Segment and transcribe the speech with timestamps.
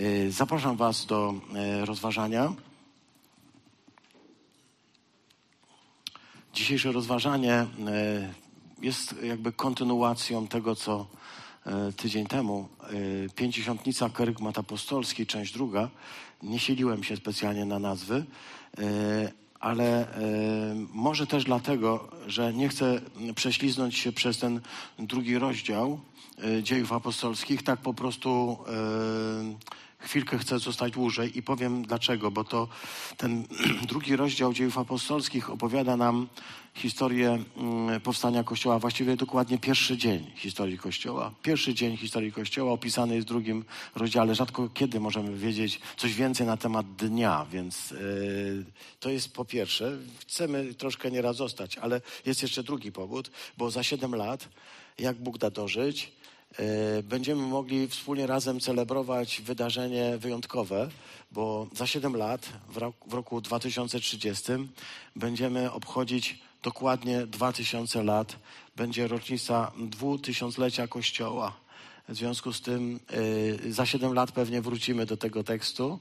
[0.00, 2.52] E, zapraszam Was do e, rozważania.
[6.54, 7.66] Dzisiejsze rozważanie e,
[8.82, 11.06] jest jakby kontynuacją tego, co
[11.96, 12.68] tydzień temu.
[13.34, 15.90] Pięćdziesiątnica Kerygmat Apostolski, część druga.
[16.42, 18.24] Nie siliłem się specjalnie na nazwy,
[19.60, 20.06] ale
[20.92, 23.00] może też dlatego, że nie chcę
[23.34, 24.60] prześliznąć się przez ten
[24.98, 26.00] drugi rozdział
[26.62, 28.58] dziejów apostolskich, tak po prostu
[30.00, 32.68] chwilkę chcę zostać dłużej i powiem dlaczego, bo to
[33.16, 33.46] ten
[33.90, 36.28] drugi rozdział dziejów apostolskich opowiada nam
[36.74, 41.34] historię mm, powstania Kościoła, właściwie dokładnie pierwszy dzień historii Kościoła.
[41.42, 44.34] Pierwszy dzień historii Kościoła opisany jest w drugim rozdziale.
[44.34, 48.64] Rzadko kiedy możemy wiedzieć coś więcej na temat dnia, więc yy,
[49.00, 49.98] to jest po pierwsze.
[50.20, 54.48] Chcemy troszkę nieraz zostać, ale jest jeszcze drugi powód, bo za siedem lat,
[54.98, 56.12] jak Bóg da dożyć,
[57.02, 60.88] będziemy mogli wspólnie razem celebrować wydarzenie wyjątkowe,
[61.32, 64.52] bo za 7 lat, w roku, w roku 2030,
[65.16, 68.36] będziemy obchodzić dokładnie 2000 lat.
[68.76, 71.52] Będzie rocznica dwutysiąclecia Kościoła.
[72.10, 73.00] W związku z tym
[73.66, 75.98] y, za 7 lat pewnie wrócimy do tego tekstu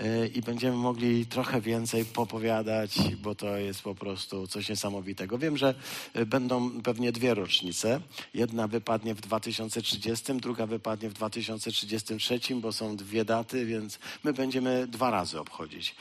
[0.00, 5.38] y, i będziemy mogli trochę więcej popowiadać, bo to jest po prostu coś niesamowitego.
[5.38, 5.74] Wiem, że
[6.16, 8.00] y, będą pewnie dwie rocznice.
[8.34, 14.86] Jedna wypadnie w 2030, druga wypadnie w 2033, bo są dwie daty, więc my będziemy
[14.86, 15.94] dwa razy obchodzić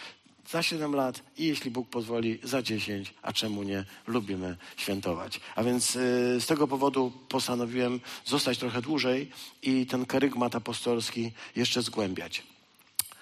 [0.52, 5.40] za 7 lat i jeśli Bóg pozwoli, za 10, a czemu nie, lubimy świętować.
[5.56, 11.82] A więc y, z tego powodu postanowiłem zostać trochę dłużej i ten kerygmat apostolski jeszcze
[11.82, 12.44] zgłębiać.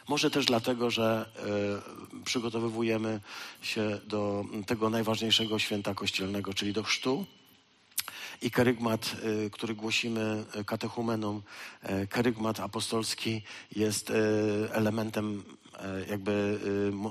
[0.07, 1.29] Może też dlatego, że
[2.21, 3.19] y, przygotowujemy
[3.61, 7.25] się do tego najważniejszego święta kościelnego, czyli do chrztu.
[8.41, 11.41] I kerygmat, y, który głosimy katechumenom,
[11.83, 13.41] y, kerygmat apostolski
[13.75, 14.11] jest
[14.71, 15.43] elementem
[16.09, 16.59] jakby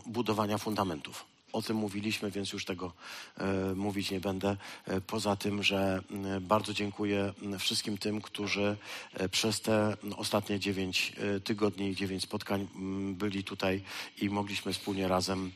[0.06, 1.37] e, budowania fundamentów.
[1.58, 2.92] O tym mówiliśmy, więc już tego
[3.38, 4.56] e, mówić nie będę.
[5.06, 6.02] Poza tym, że
[6.40, 8.76] bardzo dziękuję wszystkim tym, którzy
[9.30, 11.12] przez te ostatnie dziewięć
[11.44, 12.68] tygodni, dziewięć spotkań
[13.12, 13.82] byli tutaj
[14.22, 15.52] i mogliśmy wspólnie razem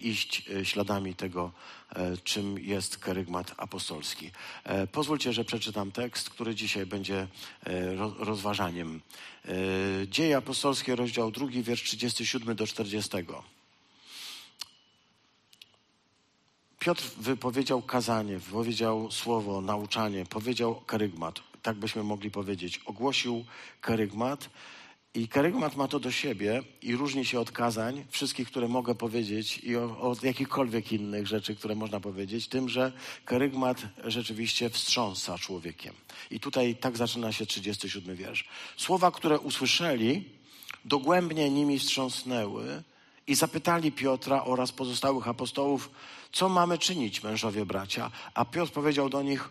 [0.00, 1.52] iść śladami tego,
[2.24, 4.30] czym jest kerygmat apostolski.
[4.92, 7.26] Pozwólcie, że przeczytam tekst, który dzisiaj będzie
[8.18, 9.00] rozważaniem.
[10.08, 13.10] Dzieje apostolskie, rozdział drugi, wiersz 37 do 40.
[16.84, 21.40] Piotr wypowiedział kazanie, wypowiedział słowo, nauczanie, powiedział karygmat.
[21.62, 22.80] Tak byśmy mogli powiedzieć.
[22.86, 23.44] Ogłosił
[23.80, 24.50] karygmat
[25.14, 29.58] i karygmat ma to do siebie i różni się od kazań, wszystkich, które mogę powiedzieć
[29.58, 32.92] i od jakichkolwiek innych rzeczy, które można powiedzieć, tym, że
[33.24, 35.94] karygmat rzeczywiście wstrząsa człowiekiem.
[36.30, 38.44] I tutaj tak zaczyna się 37 wiersz.
[38.76, 40.24] Słowa, które usłyszeli,
[40.84, 42.82] dogłębnie nimi wstrząsnęły
[43.26, 45.90] i zapytali Piotra oraz pozostałych apostołów,
[46.32, 48.10] co mamy czynić, mężowie bracia?
[48.34, 49.48] A Piotr powiedział do nich,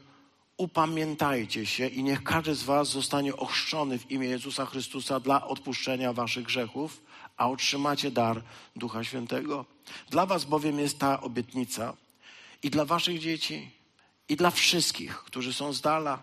[0.58, 6.14] upamiętajcie się i niech każdy z was zostanie ochrzczony w imię Jezusa Chrystusa dla odpuszczenia
[6.14, 7.02] waszych grzechów,
[7.38, 8.44] a otrzymacie dar
[8.76, 9.66] Ducha Świętego.
[10.10, 11.94] Dla was bowiem jest ta obietnica
[12.64, 13.72] i dla waszych dzieci,
[14.30, 16.22] i dla wszystkich, którzy są z dala,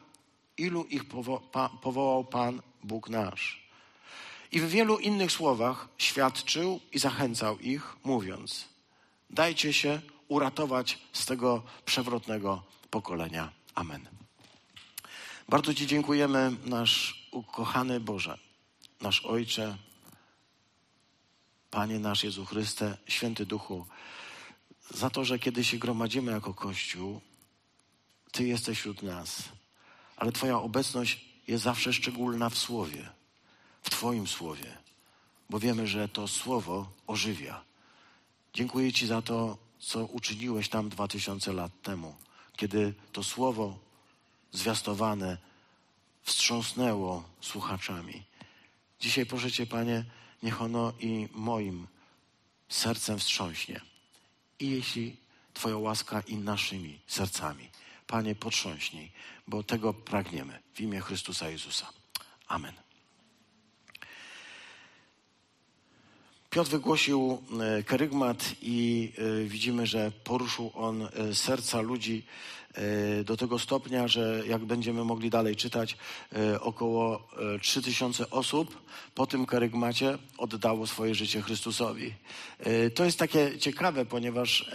[0.58, 3.59] ilu ich powo pa powołał Pan Bóg nasz.
[4.52, 8.68] I w wielu innych słowach świadczył i zachęcał ich, mówiąc:
[9.30, 13.52] Dajcie się uratować z tego przewrotnego pokolenia.
[13.74, 14.08] Amen.
[15.48, 18.38] Bardzo Ci dziękujemy, nasz ukochany Boże,
[19.00, 19.76] nasz Ojcze,
[21.70, 23.86] Panie nasz Jezu Chryste, Święty Duchu,
[24.90, 27.20] za to, że kiedy się gromadzimy jako Kościół,
[28.32, 29.42] Ty jesteś wśród nas,
[30.16, 33.08] ale Twoja obecność jest zawsze szczególna w Słowie,
[33.82, 34.76] w Twoim Słowie,
[35.50, 37.64] bo wiemy, że to Słowo ożywia.
[38.54, 42.14] Dziękuję Ci za to, co uczyniłeś tam dwa tysiące lat temu,
[42.56, 43.78] kiedy to Słowo
[44.52, 45.38] zwiastowane
[46.22, 48.22] wstrząsnęło słuchaczami.
[49.00, 50.04] Dzisiaj proszę Cię, Panie,
[50.42, 51.86] niech ono i moim
[52.68, 53.80] sercem wstrząśnie.
[54.58, 55.16] I jeśli
[55.54, 57.68] Twoja łaska i naszymi sercami.
[58.06, 59.12] Panie, potrząśnij,
[59.46, 61.92] bo tego pragniemy w imię Chrystusa Jezusa.
[62.48, 62.89] Amen.
[66.50, 72.22] Piotr wygłosił e, kerygmat i e, widzimy, że poruszył on e, serca ludzi
[73.24, 75.96] do tego stopnia, że jak będziemy mogli dalej czytać,
[76.60, 77.28] około
[77.62, 78.82] 3000 osób
[79.14, 82.14] po tym kerygmacie oddało swoje życie Chrystusowi.
[82.94, 84.70] To jest takie ciekawe, ponieważ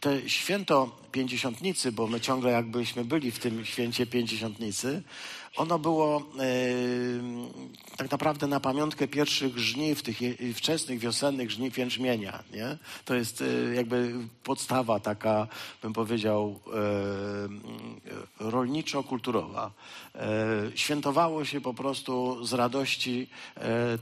[0.00, 5.02] te święto pięćdziesiątnicy, bo my ciągle jakbyśmy byli w tym święcie pięćdziesiątnicy,
[5.58, 6.22] ono było e,
[7.96, 10.18] tak naprawdę na pamiątkę pierwszych żniw, tych
[10.54, 12.42] wczesnych wiosennych żniw jęczmienia.
[12.52, 12.78] Nie?
[13.04, 14.12] To jest e, jakby
[14.44, 15.46] podstawa taka,
[15.82, 19.70] bym powiedział, e, rolniczo-kulturowa.
[20.74, 23.28] Świętowało się po prostu z radości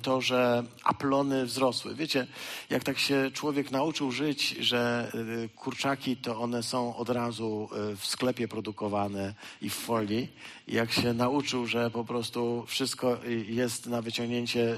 [0.02, 1.94] to, że aplony wzrosły.
[1.94, 2.26] Wiecie,
[2.70, 8.06] jak tak się człowiek nauczył żyć, że e, kurczaki to one są od razu w
[8.06, 10.28] sklepie produkowane i w folii,
[10.68, 13.18] jak się nauczył, że po prostu wszystko
[13.48, 14.76] jest na wyciągnięcie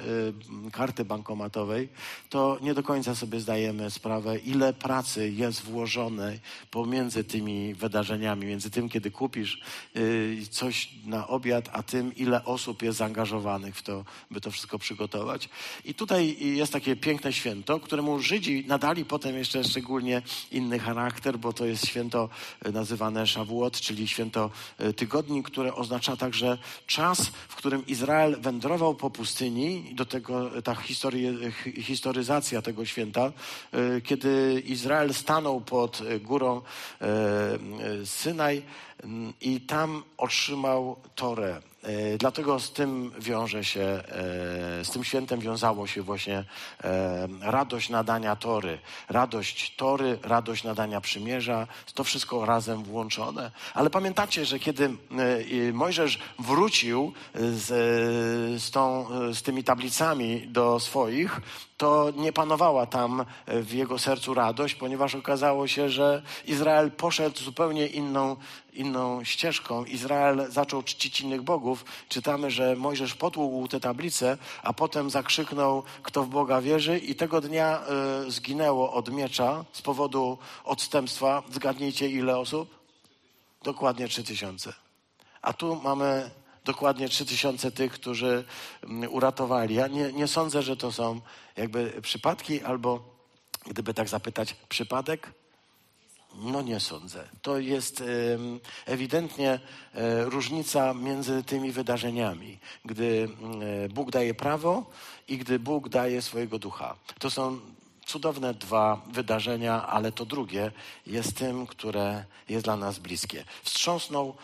[0.73, 1.88] karty bankomatowej,
[2.29, 6.38] to nie do końca sobie zdajemy sprawę, ile pracy jest włożone
[6.70, 9.61] pomiędzy tymi wydarzeniami, między tym, kiedy kupisz
[10.50, 15.49] coś na obiad, a tym, ile osób jest zaangażowanych w to, by to wszystko przygotować.
[15.84, 21.52] I tutaj jest takie piękne święto, któremu Żydzi nadali potem jeszcze szczególnie inny charakter, bo
[21.52, 22.29] to jest święto
[22.73, 24.50] nazywane Szawuot, czyli święto
[24.96, 29.94] tygodni, które oznacza także czas, w którym Izrael wędrował po pustyni.
[29.94, 31.32] Do tego ta historie,
[31.82, 33.32] historyzacja tego święta,
[33.72, 36.62] e, kiedy Izrael stanął pod górą
[38.04, 38.62] Synaj,
[39.40, 41.60] i tam otrzymał Torę.
[41.88, 44.05] E, dlatego z tym wiąże się, e,
[44.85, 46.44] z tym świętem wiązało się właśnie
[46.85, 48.79] e, radość nadania Tory.
[49.08, 53.50] Radość Tory, radość nadania przymierza, to wszystko razem włączone.
[53.75, 54.90] Ale pamiętacie, że kiedy
[55.73, 57.67] Mojżesz wrócił z,
[58.62, 61.41] z, tą, z tymi tablicami do swoich,
[61.76, 67.87] to nie panowała tam w jego sercu radość, ponieważ okazało się, że Izrael poszedł zupełnie
[67.87, 68.37] inną,
[68.78, 69.84] inną ścieżką.
[69.84, 71.84] Izrael zaczął czcić innych bogów.
[72.08, 77.40] Czytamy, że Mojżesz potługł te tablice, a potem zakrzyknął, kto w Boga wierzy i tego
[77.40, 77.82] dnia
[78.26, 81.42] y, zginęło od miecza z powodu odstępstwa.
[81.52, 82.78] Zgadnijcie, ile osób?
[83.62, 84.72] Dokładnie trzy tysiące.
[85.42, 86.31] A tu mamy
[86.64, 88.44] dokładnie trzy tysiące tych, którzy
[88.84, 89.74] mm, uratowali.
[89.74, 91.20] Ja nie, nie sądzę, że to są
[91.56, 93.00] jakby przypadki, albo
[93.66, 95.32] gdyby tak zapytać, przypadek?
[96.40, 97.29] No nie sądzę.
[97.43, 98.02] To jest
[98.87, 99.50] ewidentnie
[99.94, 103.29] e, różnica między tymi wydarzeniami, gdy
[103.85, 104.90] e, Bóg daje prawo
[105.29, 106.96] i gdy Bóg daje swojego ducha.
[107.19, 107.61] To są
[108.06, 110.73] cudowne dwa wydarzenia, ale to drugie
[111.06, 113.44] jest tym, które jest dla nas bliskie.
[113.62, 114.34] Wstrząsnął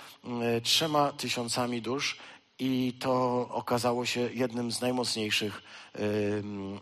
[0.62, 2.17] trzema tysiącami dusz
[2.58, 5.62] i to okazało się jednym z najmocniejszych,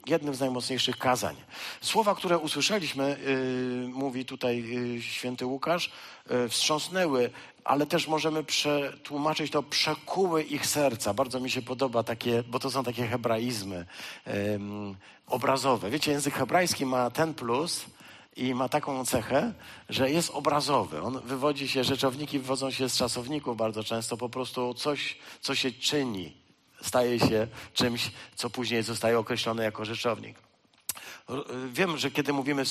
[0.07, 1.37] jednym z najmocniejszych kazań.
[1.81, 4.65] Słowa, które usłyszeliśmy, y, mówi tutaj
[4.97, 5.93] y, święty Łukasz,
[6.31, 7.31] y, wstrząsnęły,
[7.65, 11.15] ale też możemy przetłumaczyć to przekuły ich serca.
[11.15, 13.87] Bardzo mi się podoba takie, bo to są takie hebraizmy
[15.27, 15.91] obrazowe.
[15.91, 17.85] Wiecie, język hebrajski ma ten plus,
[18.37, 19.53] i ma taką cechę,
[19.89, 21.03] że jest obrazowy.
[21.03, 25.73] On wywodzi się, rzeczowniki wywodzą się z czasowników bardzo często, po prostu coś, co się
[25.73, 26.37] czyni,
[26.83, 30.37] staje się czymś, co później zostaje określone jako rzeczownik.
[31.73, 32.65] Wiem, że kiedy mówimy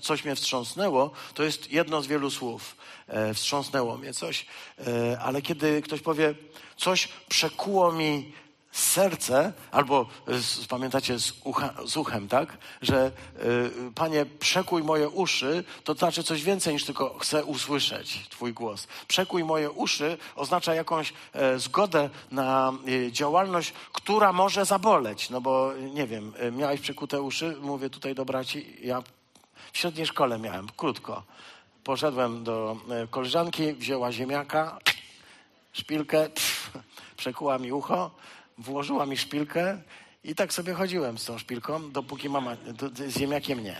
[0.00, 2.76] coś mnie wstrząsnęło, to jest jedno z wielu słów.
[3.06, 4.46] E, wstrząsnęło mnie coś,
[4.78, 6.34] e, ale kiedy ktoś powie,
[6.76, 8.32] coś przekuło mi
[8.72, 12.58] serce, albo z, pamiętacie z, ucha, z, uchem, tak?
[12.82, 13.12] Że
[13.88, 18.86] y, Panie, przekuj moje uszy, to znaczy coś więcej niż tylko chcę usłyszeć Twój głos.
[19.08, 22.72] Przekuj moje uszy oznacza jakąś e, zgodę na
[23.06, 25.30] e, działalność, która może zaboleć.
[25.30, 27.56] No bo nie wiem, e, miałeś przekute uszy?
[27.60, 29.02] Mówię tutaj do braci, ja
[29.72, 31.22] w średniej szkole miałem, krótko.
[31.84, 32.76] Poszedłem do
[33.10, 34.78] koleżanki, wzięła ziemiaka,
[35.72, 36.70] szpilkę, pff,
[37.16, 38.10] przekuła mi ucho
[38.60, 39.82] włożyła mi szpilkę
[40.24, 42.56] i tak sobie chodziłem z tą szpilką, dopóki mama,
[42.94, 43.76] z ziemniakiem nie.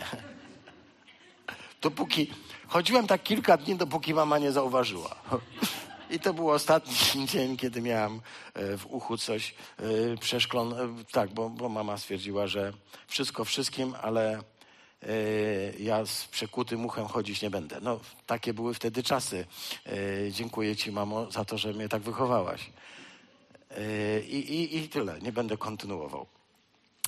[1.81, 2.31] Dopóki,
[2.67, 5.15] chodziłem tak kilka dni, dopóki mama nie zauważyła.
[6.09, 8.21] I to był ostatni dzień, kiedy miałam
[8.53, 10.75] e, w uchu coś e, przeszklone.
[11.11, 12.73] Tak, bo, bo mama stwierdziła, że
[13.07, 14.43] wszystko wszystkim, ale e,
[15.79, 17.81] ja z przekutym uchem chodzić nie będę.
[17.81, 19.45] No, takie były wtedy czasy.
[20.31, 22.69] Dziękuję ci, mamo, za to, że mnie tak wychowałaś.
[24.27, 26.25] I, i, I tyle, nie będę kontynuował.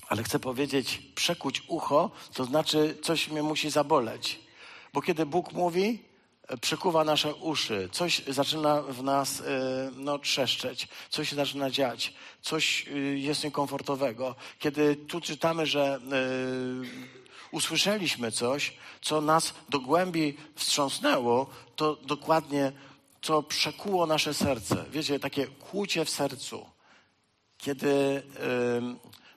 [0.07, 4.39] Ale chcę powiedzieć, przekuć ucho, to znaczy coś mnie musi zaboleć.
[4.93, 5.99] Bo kiedy Bóg mówi,
[6.61, 9.43] przekuwa nasze uszy, coś zaczyna w nas e,
[9.95, 14.35] no, trzeszczeć, coś się zaczyna dziać, coś e, jest niekomfortowego.
[14.59, 15.99] Kiedy tu czytamy, że
[17.51, 22.71] usłyszeliśmy coś, co nas do głębi wstrząsnęło, to dokładnie
[23.23, 24.85] co przekuło nasze serce.
[24.91, 26.65] Wiecie, takie kłucie w sercu.
[27.57, 28.23] Kiedy y,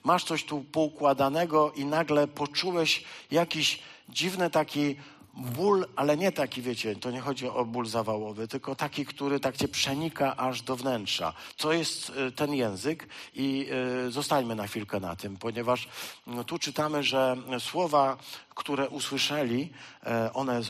[0.05, 4.97] masz coś tu poukładanego i nagle poczułeś jakiś dziwny taki
[5.35, 9.57] ból, ale nie taki, wiecie, to nie chodzi o ból zawałowy, tylko taki, który tak
[9.57, 11.33] cię przenika aż do wnętrza.
[11.57, 13.67] To jest y, ten język i
[14.07, 15.89] y, zostańmy na chwilkę na tym, ponieważ
[16.27, 18.17] no, tu czytamy, że słowa,
[18.55, 19.73] które usłyszeli,
[20.07, 20.61] e, one,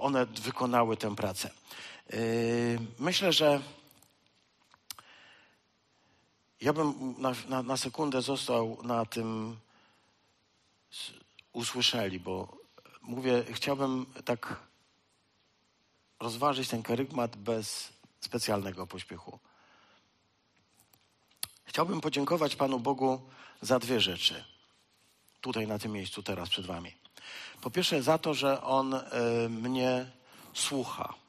[0.00, 1.50] one wykonały tę pracę.
[2.10, 3.62] Y, myślę, że
[6.60, 9.56] ja bym na, na, na sekundę został na tym
[11.52, 12.56] usłyszeli, bo
[13.02, 14.56] mówię, chciałbym tak
[16.20, 19.38] rozważyć ten karygmat bez specjalnego pośpiechu.
[21.64, 23.20] Chciałbym podziękować Panu Bogu
[23.60, 24.44] za dwie rzeczy.
[25.40, 26.94] Tutaj na tym miejscu, teraz przed Wami.
[27.60, 29.00] Po pierwsze, za to, że On y,
[29.48, 30.10] mnie
[30.54, 31.21] słucha.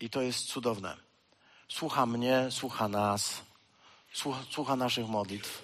[0.00, 0.96] I to jest cudowne.
[1.68, 3.42] Słucha mnie, słucha nas,
[4.12, 5.62] słucha, słucha naszych modlitw.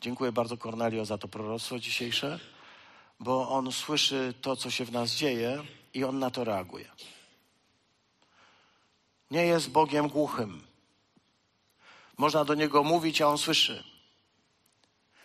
[0.00, 2.38] Dziękuję bardzo Kornelio za to proroctwo dzisiejsze
[3.20, 6.90] bo on słyszy to, co się w nas dzieje i on na to reaguje.
[9.30, 10.62] Nie jest Bogiem głuchym.
[12.16, 13.84] Można do niego mówić, a on słyszy.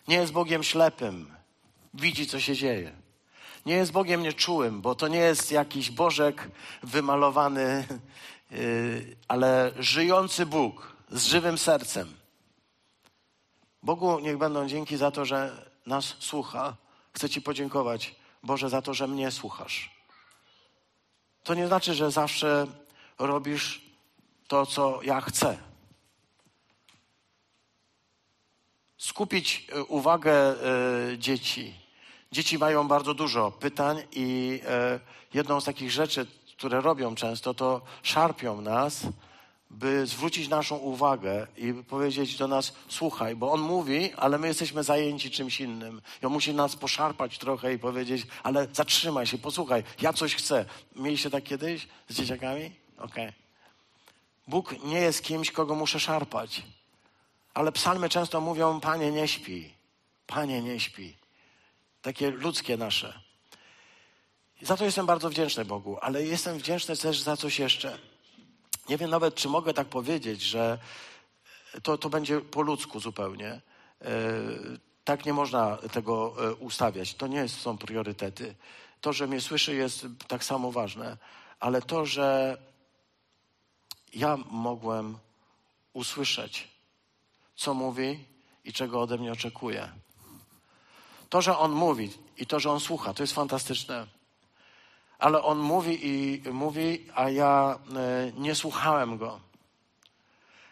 [0.08, 1.36] Nie jest Bogiem ślepym.
[1.94, 2.92] Widzi, co się dzieje.
[3.66, 6.52] Nie jest Bogiem nieczułym, bo to nie jest jakiś Bożek
[6.84, 7.88] wymalowany,
[9.28, 12.14] ale żyjący Bóg z żywym sercem.
[13.84, 16.76] Bogu niech będą dzięki za to, że nas słucha
[17.14, 19.92] Chcę Ci podziękować, Boże, za to, że mnie słuchasz.
[21.44, 22.68] To nie znaczy, że zawsze
[23.20, 23.82] robisz
[24.48, 25.58] to, co ja chcę.
[28.98, 30.56] Skupić e, uwagę
[31.14, 31.74] y, dzieci.
[32.32, 34.60] Dzieci mają bardzo dużo pytań, i
[34.96, 35.00] y,
[35.34, 36.28] jedną z takich rzeczy,
[36.64, 39.02] które robią często, to szarpią nas
[39.70, 44.84] by zwrócić naszą uwagę i powiedzieć do nas, słuchaj, bo on mówi, ale my jesteśmy
[44.84, 46.02] zajęci czymś innym.
[46.22, 50.66] I on musi nas poszarpać trochę i powiedzieć, ale zatrzymaj się, posłuchaj, ja coś chcę.
[50.96, 52.72] Mieliście tak kiedyś z dzieciakami?
[52.98, 53.06] Okej.
[53.08, 53.34] Okay.
[54.48, 56.64] Bóg nie jest kimś, kogo muszę szarpać.
[57.54, 59.74] Ale psalmy często mówią, panie nie śpi,
[60.28, 61.16] panie nie śpi.
[62.02, 63.23] Takie ludzkie nasze.
[64.64, 67.98] Za to jestem bardzo wdzięczny Bogu, ale jestem wdzięczny też za coś jeszcze
[68.90, 70.80] nie wiem nawet, czy mogę tak powiedzieć, że
[71.84, 73.50] to, to będzie po ludzku zupełnie.
[73.52, 73.62] E,
[75.04, 77.14] tak nie można tego e, ustawiać.
[77.14, 78.56] To nie są priorytety.
[79.02, 81.18] To, że mnie słyszy, jest tak samo ważne,
[81.60, 82.58] ale to, że
[84.14, 85.18] ja mogłem
[85.94, 86.68] usłyszeć,
[87.56, 88.26] co mówi
[88.64, 89.90] i czego ode mnie oczekuje.
[91.30, 94.08] To, że on mówi i to, że on słucha, to jest fantastyczne
[95.20, 99.40] ale on mówi i mówi, a ja e, nie słuchałem go.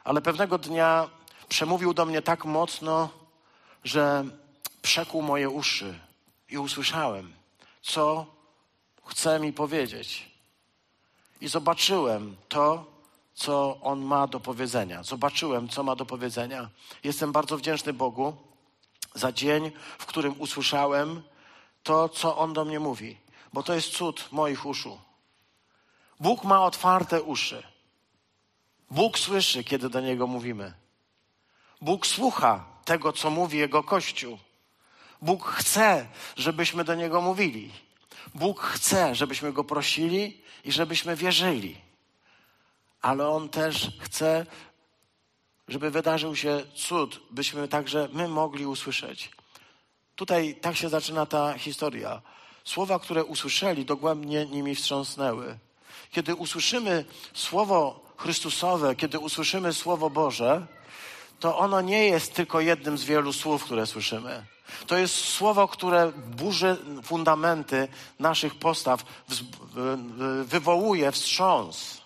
[0.04, 1.10] Ale pewnego dnia
[1.50, 3.10] przemówił do mnie tak mocno,
[3.84, 4.26] że
[4.82, 6.00] przekuł moje uszy
[6.50, 7.34] i usłyszałem,
[7.82, 8.26] co
[9.06, 10.32] chce mi powiedzieć.
[11.42, 12.86] I zobaczyłem to,
[13.34, 15.04] co on ma do powiedzenia.
[15.04, 16.70] Zobaczyłem, co ma do powiedzenia.
[17.04, 18.34] Jestem bardzo wdzięczny Bogu
[19.14, 21.22] za dzień, w którym usłyszałem
[21.84, 23.18] to, co on do mnie mówi
[23.54, 25.00] bo to jest cud moich uszu.
[26.20, 27.64] Bóg ma otwarte uszy.
[28.92, 30.74] Bóg słyszy, kiedy do Niego mówimy.
[31.82, 34.38] Bóg słucha tego, co mówi Jego Kościół.
[35.22, 37.72] Bóg chce, żebyśmy do Niego mówili.
[38.36, 41.78] Bóg chce, żebyśmy Go prosili i żebyśmy wierzyli.
[43.02, 44.46] Ale On też chce,
[45.68, 49.32] żeby wydarzył się cud, byśmy także my mogli usłyszeć.
[50.16, 52.22] Tutaj tak się zaczyna ta historia.
[52.66, 55.58] Słowa, które usłyszeli, dogłębnie nimi wstrząsnęły.
[56.12, 60.68] Kiedy usłyszymy Słowo Chrystusowe, kiedy usłyszymy Słowo Boże,
[61.40, 64.46] to ono nie jest tylko jednym z wielu słów, które słyszymy.
[64.88, 67.88] To jest słowo, które burzy fundamenty
[68.20, 69.04] naszych postaw,
[70.44, 72.02] wywołuje wstrząs.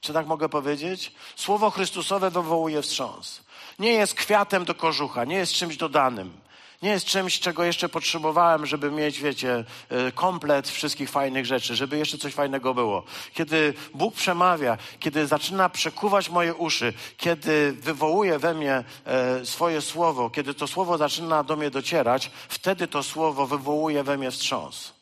[0.00, 1.12] Czy tak mogę powiedzieć?
[1.36, 3.40] Słowo Chrystusowe wywołuje wstrząs.
[3.78, 6.45] Nie jest kwiatem do kożucha, nie jest czymś dodanym
[6.82, 11.98] nie jest czymś, czego jeszcze potrzebowałem, żeby mieć, wiecie, e, komplet wszystkich fajnych rzeczy, żeby
[11.98, 13.02] jeszcze coś fajnego było.
[13.34, 20.30] Kiedy Bóg przemawia, kiedy zaczyna przekuwać moje uszy, kiedy wywołuje we mnie e, swoje słowo,
[20.30, 24.96] kiedy to słowo zaczyna do mnie docierać, wtedy to słowo wywołuje we mnie wstrząs.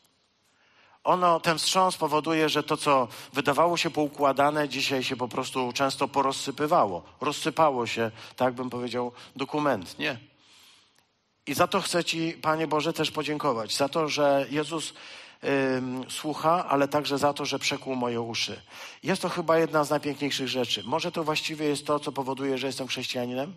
[1.03, 6.07] Ono, ten wstrząs powoduje, że to, co wydawało się poukładane, dzisiaj się po prostu często
[6.07, 7.03] porozsypywało.
[7.21, 10.17] Rozsypało się, tak bym powiedział, dokumentnie.
[11.47, 13.75] I za to chcę Ci, Panie Boże, też podziękować.
[13.75, 14.93] Za to, że Jezus
[16.09, 18.61] słucha, ale także za to, że przekuł moje uszy.
[19.03, 20.83] Jest to chyba jedna z najpiękniejszych rzeczy.
[20.83, 23.55] Może to właściwie jest to, co powoduje, że jestem chrześcijaninem?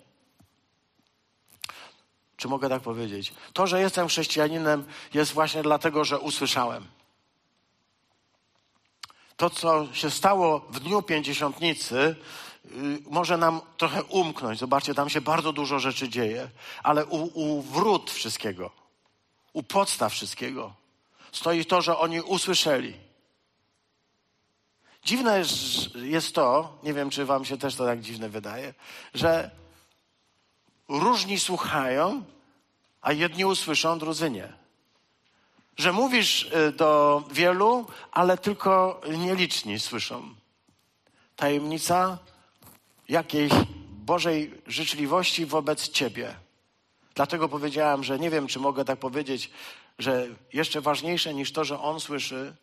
[2.37, 3.35] Czy mogę tak powiedzieć?
[3.53, 6.87] To, że jestem chrześcijaninem, jest właśnie dlatego, że usłyszałem.
[9.37, 12.17] To, co się stało w dniu pięćdziesiątnicy,
[13.11, 14.59] może nam trochę umknąć.
[14.59, 16.51] Zobaczcie, tam się bardzo dużo rzeczy dzieje,
[16.83, 18.71] ale u, u wrót wszystkiego,
[19.53, 20.79] u podstaw wszystkiego
[21.33, 22.95] stoi to, że oni usłyszeli.
[25.05, 25.43] Dziwne
[25.95, 28.75] jest to, nie wiem, czy wam się też to tak dziwne wydaje,
[29.15, 29.51] że
[30.89, 32.25] różni słuchają,
[33.01, 34.53] a jedni usłyszą, drudzy nie.
[35.77, 40.35] Że mówisz y, do wielu, ale tylko nieliczni słyszą.
[41.37, 42.19] Tajemnica
[43.09, 43.53] jakiejś
[44.07, 46.35] Bożej życzliwości wobec Ciebie.
[47.15, 49.51] Dlatego powiedziałam, że nie wiem, czy mogę tak powiedzieć,
[49.99, 52.55] że jeszcze ważniejsze niż to, że On słyszy,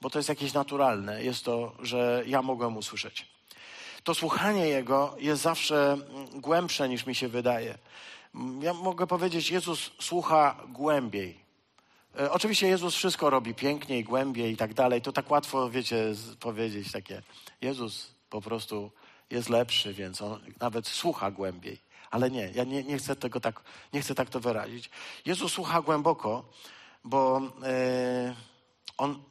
[0.00, 3.26] bo to jest jakieś naturalne, jest to, że ja mogę usłyszeć.
[4.04, 7.78] To słuchanie Jego jest zawsze mm, głębsze niż mi się wydaje.
[8.60, 11.38] Ja mogę powiedzieć, Jezus słucha głębiej.
[12.20, 15.02] E, oczywiście Jezus wszystko robi piękniej, głębiej i tak dalej.
[15.02, 17.22] To tak łatwo, wiecie, powiedzieć takie.
[17.60, 18.90] Jezus po prostu
[19.30, 21.80] jest lepszy, więc on nawet słucha głębiej.
[22.10, 23.60] Ale nie, ja nie, nie chcę tego tak,
[23.92, 24.90] nie chcę tak to wyrazić.
[25.26, 26.48] Jezus słucha głęboko,
[27.04, 28.34] bo e,
[28.98, 29.22] on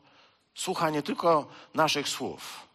[0.56, 2.68] słucha nie tylko naszych słów,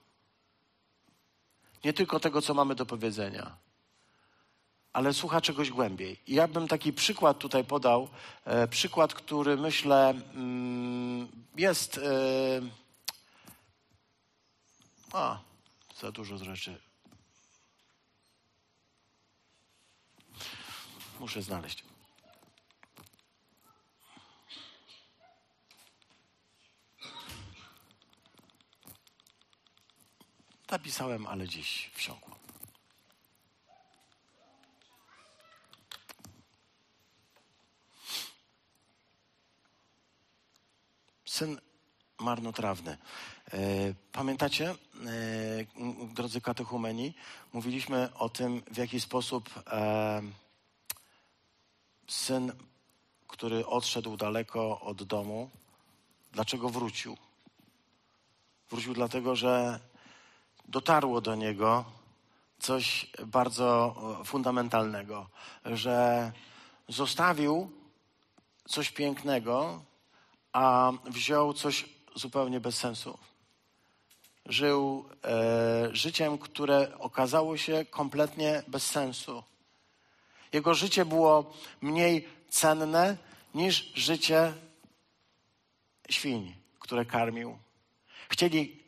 [1.84, 3.56] nie tylko tego, co mamy do powiedzenia,
[4.92, 6.20] ale słucha czegoś głębiej.
[6.26, 8.08] I ja bym taki przykład tutaj podał,
[8.44, 11.98] e, przykład, który myślę mm, jest.
[11.98, 12.60] E,
[15.12, 15.38] a,
[16.00, 16.87] za dużo rzeczy.
[21.20, 21.84] Muszę znaleźć.
[30.70, 32.36] Napisałem, ale dziś wsiąkło.
[41.24, 41.60] Syn
[42.20, 42.98] marnotrawny.
[43.52, 43.58] E,
[44.12, 44.76] pamiętacie, e,
[46.14, 47.14] drodzy katechumeni,
[47.52, 50.22] mówiliśmy o tym, w jaki sposób e,
[52.08, 52.52] syn,
[53.28, 55.50] który odszedł daleko od domu,
[56.32, 57.16] dlaczego wrócił?
[58.70, 59.80] Wrócił dlatego, że
[60.68, 61.84] dotarło do niego
[62.58, 65.26] coś bardzo fundamentalnego,
[65.64, 66.32] że
[66.88, 67.70] zostawił
[68.68, 69.82] coś pięknego,
[70.52, 73.18] a wziął coś zupełnie bez sensu.
[74.46, 79.42] Żył e, życiem, które okazało się kompletnie bez sensu.
[80.52, 83.16] Jego życie było mniej cenne
[83.54, 84.52] niż życie
[86.10, 87.58] świń, które karmił.
[88.28, 88.78] Chcieli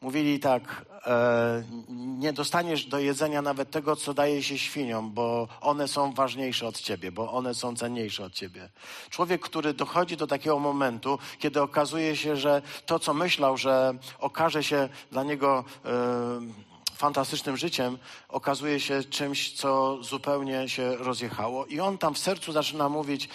[0.00, 1.64] Mówili tak, e,
[1.98, 6.80] nie dostaniesz do jedzenia nawet tego, co daje się świniom, bo one są ważniejsze od
[6.80, 8.68] ciebie, bo one są cenniejsze od ciebie.
[9.10, 14.64] Człowiek, który dochodzi do takiego momentu, kiedy okazuje się, że to, co myślał, że okaże
[14.64, 15.90] się dla niego e,
[16.96, 21.66] fantastycznym życiem, okazuje się czymś, co zupełnie się rozjechało.
[21.66, 23.28] I on tam w sercu zaczyna mówić,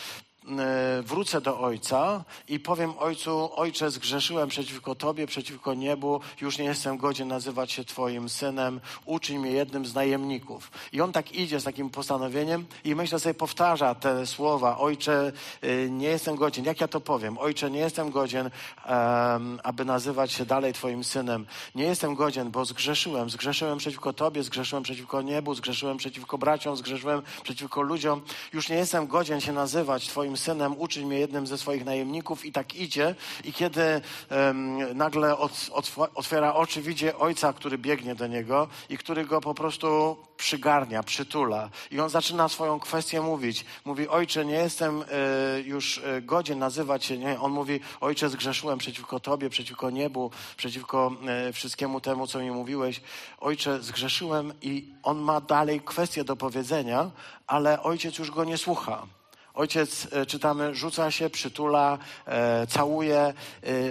[1.04, 6.98] wrócę do Ojca i powiem Ojcu, Ojcze, zgrzeszyłem przeciwko Tobie, przeciwko niebu, już nie jestem
[6.98, 10.72] godzien nazywać się Twoim synem, uczyń mnie jednym z najemników.
[10.92, 15.90] I on tak idzie z takim postanowieniem i myślę sobie, powtarza te słowa, Ojcze, e,
[15.90, 16.66] nie jestem godzien.
[16.66, 17.38] Jak ja to powiem?
[17.38, 18.50] Ojcze, nie jestem godzien,
[18.90, 21.46] um, aby nazywać się dalej Twoim synem.
[21.76, 23.30] Nie jestem godzien, bo zgrzeszyłem.
[23.30, 28.22] Zgrzeszyłem przeciwko Tobie, zgrzeszyłem przeciwko niebu, zgrzeszyłem przeciwko braciom, zgrzeszyłem przeciwko ludziom.
[28.54, 32.46] Już nie jestem godzien się nazywać Twoim swoim synem, uczyń mnie jednym ze swoich najemników
[32.46, 33.16] i tak idzie.
[33.44, 35.70] I kiedy um, nagle od,
[36.16, 41.70] otwiera oczy, widzi ojca, który biegnie do niego i który go po prostu przygarnia, przytula.
[41.92, 43.66] I on zaczyna swoją kwestię mówić.
[43.86, 45.06] Mówi, ojcze, nie jestem y,
[45.66, 47.18] już y, godzien nazywać się.
[47.18, 47.40] Nie?
[47.40, 51.12] On mówi, ojcze, zgrzeszyłem przeciwko tobie, przeciwko niebu, przeciwko
[51.50, 53.02] y, wszystkiemu temu, co mi mówiłeś.
[53.40, 57.12] Ojcze, zgrzeszyłem i on ma dalej kwestię do powiedzenia,
[57.48, 59.08] ale ojciec już go nie słucha.
[59.54, 63.20] Ojciec, e, czytamy, rzuca się, przytula, e, całuje.
[63.20, 63.34] E,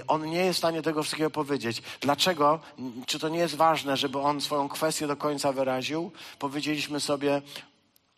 [0.06, 1.82] on nie jest w stanie tego wszystkiego powiedzieć.
[2.00, 2.60] Dlaczego?
[3.06, 6.12] Czy to nie jest ważne, żeby on swoją kwestię do końca wyraził?
[6.38, 7.42] Powiedzieliśmy sobie,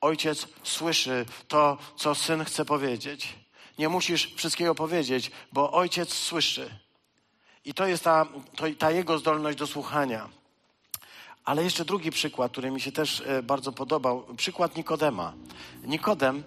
[0.00, 3.35] ojciec słyszy to, co syn chce powiedzieć.
[3.78, 6.70] Nie musisz wszystkiego powiedzieć, bo ojciec słyszy.
[7.64, 8.26] I to jest ta,
[8.57, 10.28] to, ta jego zdolność do słuchania.
[11.44, 14.26] Ale jeszcze drugi przykład, który mi się też e, bardzo podobał.
[14.37, 15.33] Przykład Nikodema.
[15.85, 16.42] Nikodem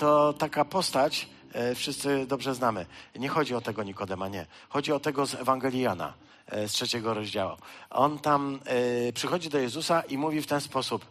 [0.00, 2.86] to taka postać, e, wszyscy dobrze znamy.
[3.16, 4.46] Nie chodzi o tego Nikodema, nie.
[4.68, 6.12] Chodzi o tego z Ewangelii Jana.
[6.46, 7.56] e, z trzeciego rozdziału.
[7.90, 11.06] On tam e, przychodzi do Jezusa i mówi w ten sposób.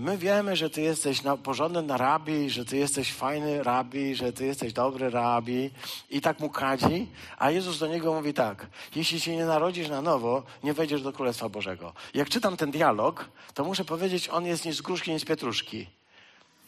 [0.00, 4.46] My wiemy, że ty jesteś na, porządny rabi, że ty jesteś fajny rabi, że ty
[4.46, 5.70] jesteś dobry rabi.
[6.10, 7.06] I tak mu kadzi.
[7.38, 8.66] A Jezus do niego mówi tak.
[8.96, 11.92] Jeśli się nie narodzisz na nowo, nie wejdziesz do Królestwa Bożego.
[12.14, 15.99] Jak czytam ten dialog, to muszę powiedzieć, on jest nie z gruszki, nie z pietruszki.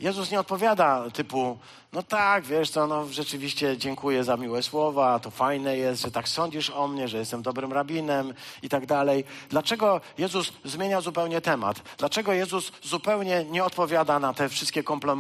[0.02, 1.58] Jezus nie odpowiada typu,
[1.92, 6.28] no tak, wiesz co, no rzeczywiście dziękuję za miłe słowa, to fajne jest, że tak
[6.28, 9.24] sądzisz o mnie, że jestem dobrym rabinem i tak dalej.
[9.48, 11.82] Dlaczego Jezus zmienia zupełnie temat?
[11.98, 15.12] Dlaczego Jezus zupełnie nie odpowiada na te wszystkie komplementy,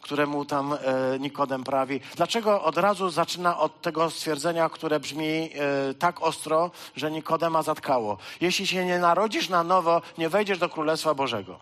[0.00, 0.78] które mu tam e,
[1.18, 2.00] Nikodem prawi?
[2.16, 8.18] Dlaczego od razu zaczyna od tego stwierdzenia, które brzmi e, tak ostro, że Nikodema zatkało?
[8.40, 11.58] Jeśli się nie narodzisz na nowo, nie wejdziesz do Królestwa Bożego.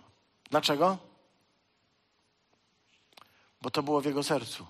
[0.50, 1.13] Dlaczego?
[3.64, 4.66] Bo to było w jego sercu.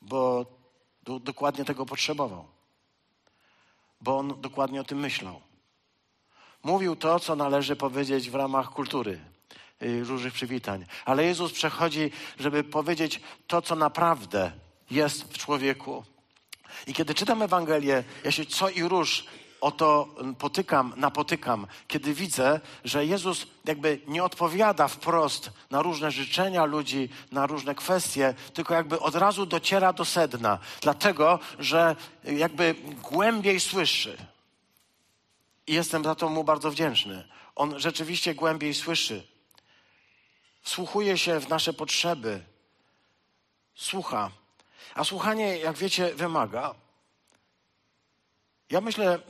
[0.00, 0.46] Bo
[1.02, 2.44] do, dokładnie tego potrzebował.
[4.00, 5.40] Bo on dokładnie o tym myślał.
[6.62, 9.20] Mówił to, co należy powiedzieć w ramach kultury,
[9.82, 10.86] y, różnych przywitań.
[11.04, 14.52] Ale Jezus przechodzi, żeby powiedzieć to, co naprawdę
[14.90, 16.04] jest w człowieku.
[16.86, 19.24] I kiedy czytam Ewangelię, ja się co i róż
[19.62, 27.08] oto potykam, napotykam, kiedy widzę, że Jezus jakby nie odpowiada wprost na różne życzenia ludzi,
[27.32, 34.16] na różne kwestie, tylko jakby od razu dociera do sedna, dlatego że jakby głębiej słyszy.
[35.66, 37.28] I jestem za to mu bardzo wdzięczny.
[37.54, 39.26] On rzeczywiście głębiej słyszy.
[40.62, 42.42] Wsłuchuje się w nasze potrzeby.
[43.74, 44.30] Słucha.
[44.94, 46.81] A słuchanie, jak wiecie, wymaga
[48.72, 49.20] ja myślę, y,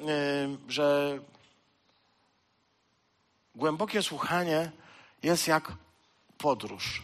[0.68, 1.18] że
[3.54, 4.72] głębokie słuchanie
[5.22, 5.72] jest jak
[6.38, 7.02] podróż.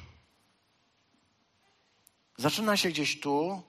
[2.37, 3.63] Zaczyna się gdzieś tu,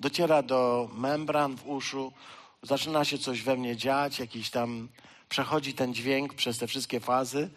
[0.00, 2.12] dociera do membran w uszu,
[2.62, 4.88] zaczyna się coś we mnie dziać, jakiś tam
[5.28, 7.50] przechodzi ten dźwięk przez te wszystkie fazy,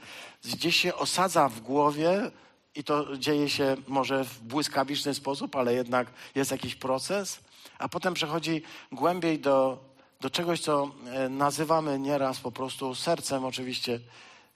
[0.43, 2.31] gdzieś się osadza w głowie
[2.75, 7.39] i to dzieje się może w błyskawiczny sposób, ale jednak jest jakiś proces
[7.79, 8.61] a potem przechodzi
[8.91, 9.83] głębiej do,
[10.21, 13.45] do czegoś, co e, nazywamy nieraz po prostu sercem.
[13.45, 13.99] Oczywiście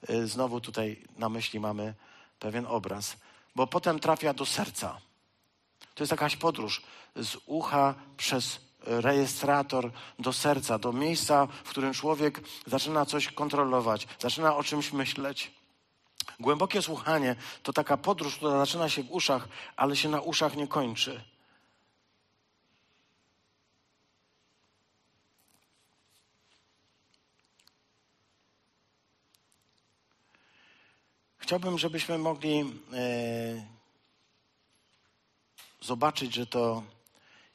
[0.08, 1.94] e, znowu tutaj na myśli mamy
[2.38, 3.16] pewien obraz,
[3.56, 4.98] bo potem trafia do serca.
[5.94, 6.82] To jest jakaś podróż
[7.16, 14.56] z ucha przez rejestrator do serca, do miejsca, w którym człowiek zaczyna coś kontrolować, zaczyna
[14.56, 15.52] o czymś myśleć.
[16.40, 20.68] Głębokie słuchanie to taka podróż, która zaczyna się w uszach, ale się na uszach nie
[20.68, 21.24] kończy.
[31.50, 32.64] Chciałbym, żebyśmy mogli e,
[35.80, 36.82] zobaczyć, że to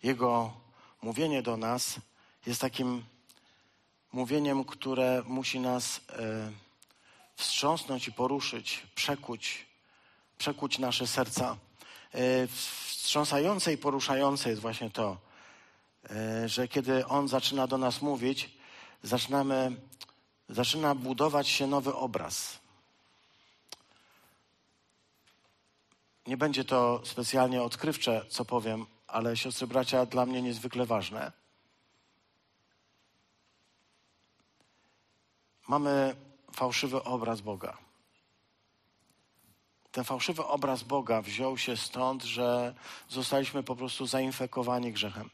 [0.03, 0.53] Jego
[1.01, 1.99] mówienie do nas
[2.45, 3.05] jest takim
[4.13, 6.51] mówieniem, które musi nas e,
[7.35, 9.65] wstrząsnąć i poruszyć, przekuć,
[10.37, 11.57] przekuć nasze serca.
[12.13, 15.17] E, wstrząsające i poruszające jest właśnie to,
[16.45, 18.49] że kiedy On zaczyna do nas mówić,
[19.03, 19.75] zaczynamy,
[20.49, 22.64] zaczyna budować się nowy obraz
[26.27, 31.31] Nie będzie to specjalnie odkrywcze, co powiem, ale siostry bracia, dla mnie niezwykle ważne.
[35.67, 36.15] Mamy
[36.53, 37.77] fałszywy obraz Boga.
[39.91, 42.75] Ten fałszywy obraz Boga wziął się stąd, że
[43.09, 45.29] zostaliśmy po prostu zainfekowani grzechem.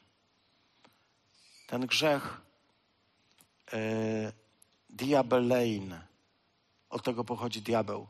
[1.67, 2.41] Ten grzech
[3.73, 3.79] yy,
[4.89, 5.99] diabelein,
[6.89, 8.07] od tego pochodzi diabeł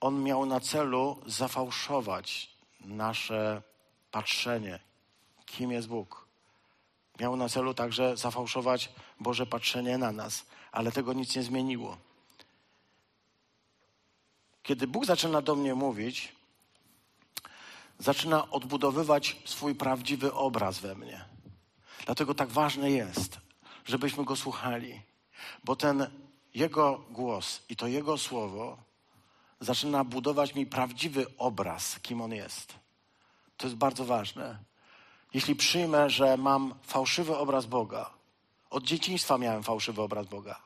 [0.00, 3.62] on miał na celu zafałszować nasze
[4.10, 4.80] patrzenie,
[5.46, 6.28] kim jest Bóg.
[7.20, 11.96] Miał na celu także zafałszować Boże patrzenie na nas, ale tego nic nie zmieniło.
[14.62, 16.32] Kiedy Bóg zaczyna do mnie mówić,
[17.98, 21.24] zaczyna odbudowywać swój prawdziwy obraz we mnie.
[22.06, 23.38] Dlatego tak ważne jest,
[23.84, 25.02] żebyśmy go słuchali,
[25.64, 26.10] bo ten
[26.54, 28.87] Jego głos i to Jego słowo
[29.60, 32.74] zaczyna budować mi prawdziwy obraz, kim on jest.
[33.56, 34.58] To jest bardzo ważne.
[35.34, 38.10] Jeśli przyjmę, że mam fałszywy obraz Boga,
[38.70, 40.60] od dzieciństwa miałem fałszywy obraz Boga.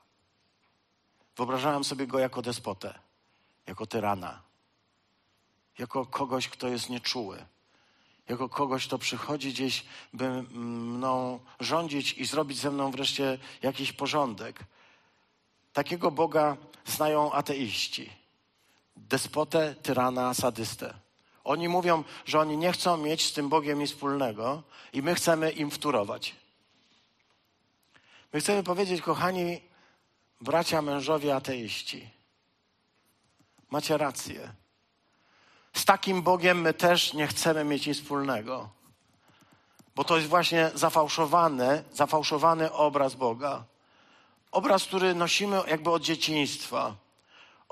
[1.36, 2.98] Wyobrażałem sobie go jako despotę,
[3.66, 4.42] jako tyrana,
[5.78, 7.44] jako kogoś, kto jest nieczuły,
[8.28, 14.64] jako kogoś, kto przychodzi gdzieś, by mną rządzić i zrobić ze mną wreszcie jakiś porządek.
[15.72, 18.21] Takiego Boga znają ateiści
[18.96, 20.94] despotę, tyrana, sadystę.
[21.44, 25.50] Oni mówią, że oni nie chcą mieć z tym Bogiem nic wspólnego i my chcemy
[25.50, 26.34] im wturować.
[28.32, 29.60] My chcemy powiedzieć, kochani
[30.40, 32.10] bracia, mężowie, ateiści,
[33.70, 34.52] macie rację.
[35.72, 38.70] Z takim Bogiem my też nie chcemy mieć nic wspólnego.
[39.94, 43.64] Bo to jest właśnie zafałszowany, zafałszowany obraz Boga.
[44.52, 46.96] Obraz, który nosimy jakby od dzieciństwa.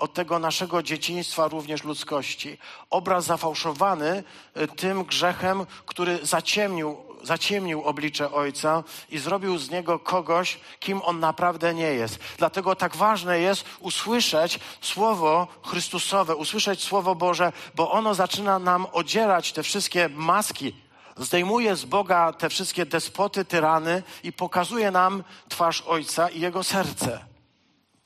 [0.01, 2.59] Od tego naszego dzieciństwa również ludzkości.
[2.91, 4.25] Obraz zafałszowany
[4.57, 11.21] y, tym grzechem, który zaciemnił, zaciemnił oblicze Ojca i zrobił z niego kogoś, kim on
[11.21, 12.19] naprawdę nie jest.
[12.39, 19.53] Dlatego tak ważne jest usłyszeć Słowo Chrystusowe, usłyszeć Słowo Boże, bo ono zaczyna nam odzierać
[19.53, 20.75] te wszystkie maski
[21.17, 27.30] zdejmuje z Boga te wszystkie despoty, tyrany i pokazuje nam twarz Ojca i Jego serce.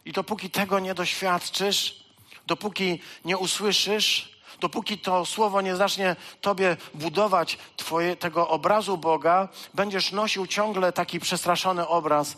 [0.04, 2.04] I dopóki tego nie doświadczysz,
[2.46, 10.12] dopóki nie usłyszysz, dopóki to słowo nie zacznie tobie budować twoje, tego obrazu Boga, będziesz
[10.12, 12.36] nosił ciągle taki przestraszony obraz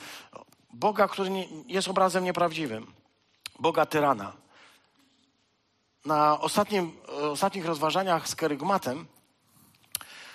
[0.72, 2.92] Boga, który nie, jest obrazem nieprawdziwym.
[3.58, 4.32] Boga tyrana.
[6.04, 6.92] Na ostatnim,
[7.32, 9.06] ostatnich rozważaniach z kerygmatem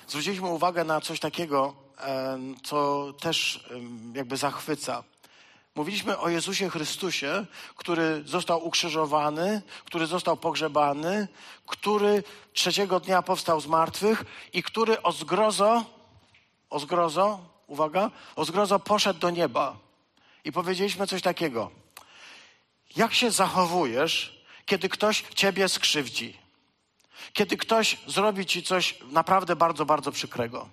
[0.08, 1.74] zwróciliśmy uwagę na coś takiego,
[2.64, 3.66] co też
[4.14, 5.04] jakby zachwyca.
[5.76, 11.28] Mówiliśmy o Jezusie Chrystusie, który został ukrzyżowany, który został pogrzebany,
[11.66, 15.86] który trzeciego dnia powstał z martwych i który o zgrozo,
[16.70, 19.78] o zgrozo, uwaga, o zgrozo poszedł do nieba.
[20.44, 21.72] I powiedzieliśmy coś takiego.
[22.96, 26.38] Jak się zachowujesz, kiedy ktoś ciebie skrzywdzi?
[27.34, 30.70] Kiedy ktoś zrobi ci coś naprawdę bardzo, bardzo przykrego.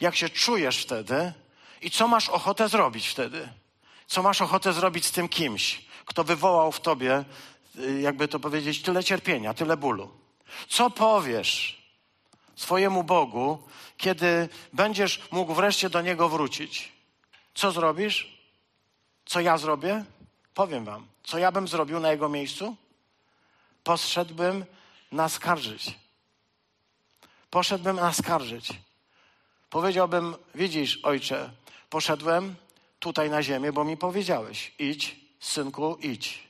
[0.00, 1.32] Jak się czujesz wtedy
[1.82, 3.48] i co masz ochotę zrobić wtedy?
[4.06, 7.24] Co masz ochotę zrobić z tym kimś, kto wywołał w tobie,
[7.78, 10.10] y, jakby to powiedzieć, tyle cierpienia, tyle bólu?
[10.68, 11.82] Co powiesz
[12.56, 13.62] swojemu Bogu,
[13.96, 16.92] kiedy będziesz mógł wreszcie do Niego wrócić?
[17.54, 18.36] Co zrobisz?
[19.26, 20.04] Co ja zrobię?
[20.54, 22.76] Powiem Wam, co ja bym zrobił na Jego miejscu?
[23.84, 24.64] Poszedłbym
[25.12, 25.98] naskarżyć.
[27.50, 28.68] Poszedłbym naskarżyć.
[29.70, 31.50] Powiedziałbym, widzisz, ojcze,
[31.90, 32.54] poszedłem
[32.98, 36.46] tutaj na ziemię, bo mi powiedziałeś, idź, synku, idź.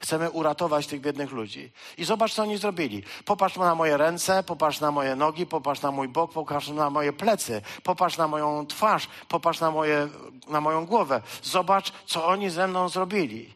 [0.00, 1.72] Chcemy uratować tych biednych ludzi.
[1.96, 3.02] I zobacz, co oni zrobili.
[3.24, 7.12] Popatrz na moje ręce, popatrz na moje nogi, popatrz na mój bok, popatrz na moje
[7.12, 10.08] plecy, popatrz na moją twarz, popatrz na, moje,
[10.48, 11.22] na moją głowę.
[11.42, 13.54] Zobacz, co oni ze mną zrobili.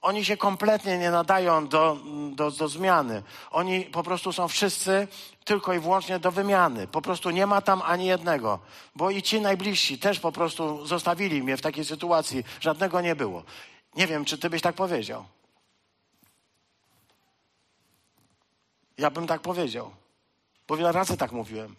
[0.00, 1.96] Oni się kompletnie nie nadają do,
[2.32, 3.22] do, do zmiany.
[3.50, 5.08] Oni po prostu są wszyscy
[5.44, 6.86] tylko i wyłącznie do wymiany.
[6.86, 8.58] Po prostu nie ma tam ani jednego.
[8.94, 12.44] Bo i ci najbliżsi też po prostu zostawili mnie w takiej sytuacji.
[12.60, 13.42] Żadnego nie było.
[13.96, 15.24] Nie wiem, czy ty byś tak powiedział.
[18.98, 19.90] Ja bym tak powiedział.
[20.68, 21.76] Bo wiele razy tak mówiłem.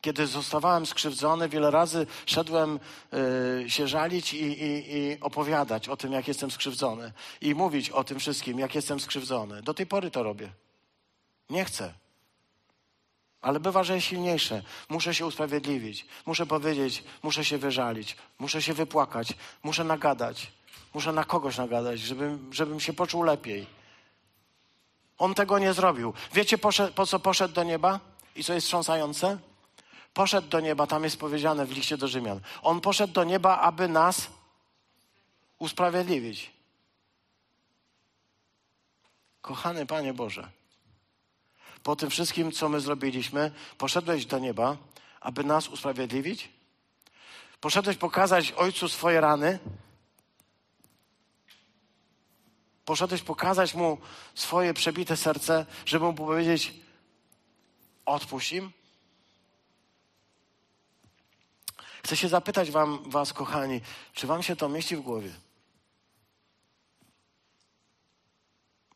[0.00, 2.80] Kiedy zostawałem skrzywdzony, wiele razy szedłem
[3.64, 7.12] y, się żalić i, i, i, opowiadać o tym, jak jestem skrzywdzony.
[7.40, 9.62] I mówić o tym wszystkim, jak jestem skrzywdzony.
[9.62, 10.52] Do tej pory to robię.
[11.50, 12.05] Nie chcę.
[13.46, 14.62] Ale bywa, że jest silniejsze.
[14.88, 16.06] Muszę się usprawiedliwić.
[16.26, 18.16] Muszę powiedzieć, muszę się wyżalić.
[18.38, 19.28] Muszę się wypłakać.
[19.62, 20.52] Muszę nagadać.
[20.94, 23.66] Muszę na kogoś nagadać, żebym, żebym się poczuł lepiej.
[25.18, 26.12] On tego nie zrobił.
[26.32, 28.00] Wiecie, poszedł, po co poszedł do nieba?
[28.36, 29.38] I co jest wstrząsające?
[30.14, 32.40] poszedł do nieba, tam jest powiedziane w liście do Rzymian.
[32.62, 34.28] On poszedł do nieba, aby nas
[35.58, 36.50] usprawiedliwić.
[39.40, 40.48] Kochany Panie Boże,
[41.86, 44.76] po tym wszystkim, co my zrobiliśmy, poszedłeś do nieba,
[45.20, 46.48] aby nas usprawiedliwić?
[47.60, 49.58] Poszedłeś pokazać Ojcu swoje rany?
[52.84, 53.98] Poszedłeś pokazać Mu
[54.34, 56.74] swoje przebite serce, żeby Mu powiedzieć,
[58.06, 58.72] odpuść im?
[62.04, 63.80] Chcę się zapytać wam, was, kochani,
[64.12, 65.32] czy wam się to mieści w głowie?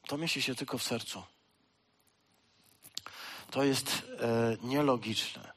[0.07, 1.30] To mieści się tylko w sercu.
[3.51, 5.53] To jest e, nielogiczne.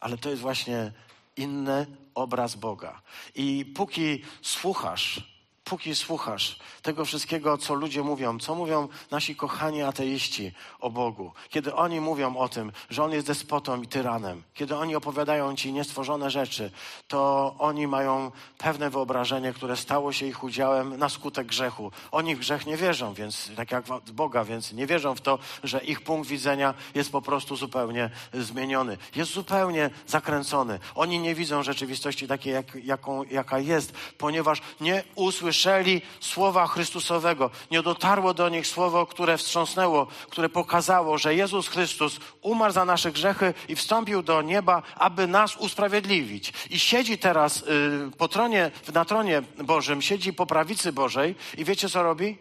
[0.00, 0.92] Ale to jest właśnie
[1.36, 3.02] inny obraz Boga.
[3.34, 5.29] I póki słuchasz
[5.70, 11.74] póki słuchasz tego wszystkiego, co ludzie mówią, co mówią nasi kochani ateiści o Bogu, kiedy
[11.74, 16.30] oni mówią o tym, że On jest despotą i tyranem, kiedy oni opowiadają Ci niestworzone
[16.30, 16.70] rzeczy,
[17.08, 21.92] to oni mają pewne wyobrażenie, które stało się ich udziałem na skutek grzechu.
[22.12, 25.38] Oni w grzech nie wierzą, więc tak jak w Boga, więc nie wierzą w to,
[25.64, 28.98] że ich punkt widzenia jest po prostu zupełnie zmieniony.
[29.16, 30.78] Jest zupełnie zakręcony.
[30.94, 37.50] Oni nie widzą rzeczywistości takiej, jak, jaką, jaka jest, ponieważ nie usłyszeli usłyszeli słowa Chrystusowego.
[37.70, 43.12] Nie dotarło do nich słowo, które wstrząsnęło, które pokazało, że Jezus Chrystus umarł za nasze
[43.12, 46.52] grzechy i wstąpił do nieba, aby nas usprawiedliwić.
[46.70, 51.88] I siedzi teraz y, po tronie, na tronie Bożym, siedzi po prawicy Bożej i wiecie
[51.88, 52.38] co robi?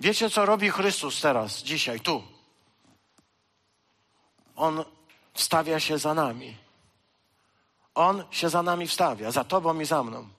[0.00, 2.22] Wiecie co robi Chrystus teraz, dzisiaj, tu?
[4.56, 4.84] On
[5.34, 6.56] wstawia się za nami.
[7.94, 10.37] On się za nami wstawia, za tobą i za mną.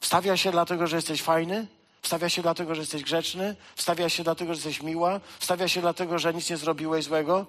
[0.00, 1.66] Wstawia się dlatego, że jesteś fajny?
[2.02, 3.56] Wstawia się dlatego, że jesteś grzeczny?
[3.76, 5.20] Wstawia się dlatego, że jesteś miła?
[5.38, 7.46] Wstawia się dlatego, że nic nie zrobiłeś złego?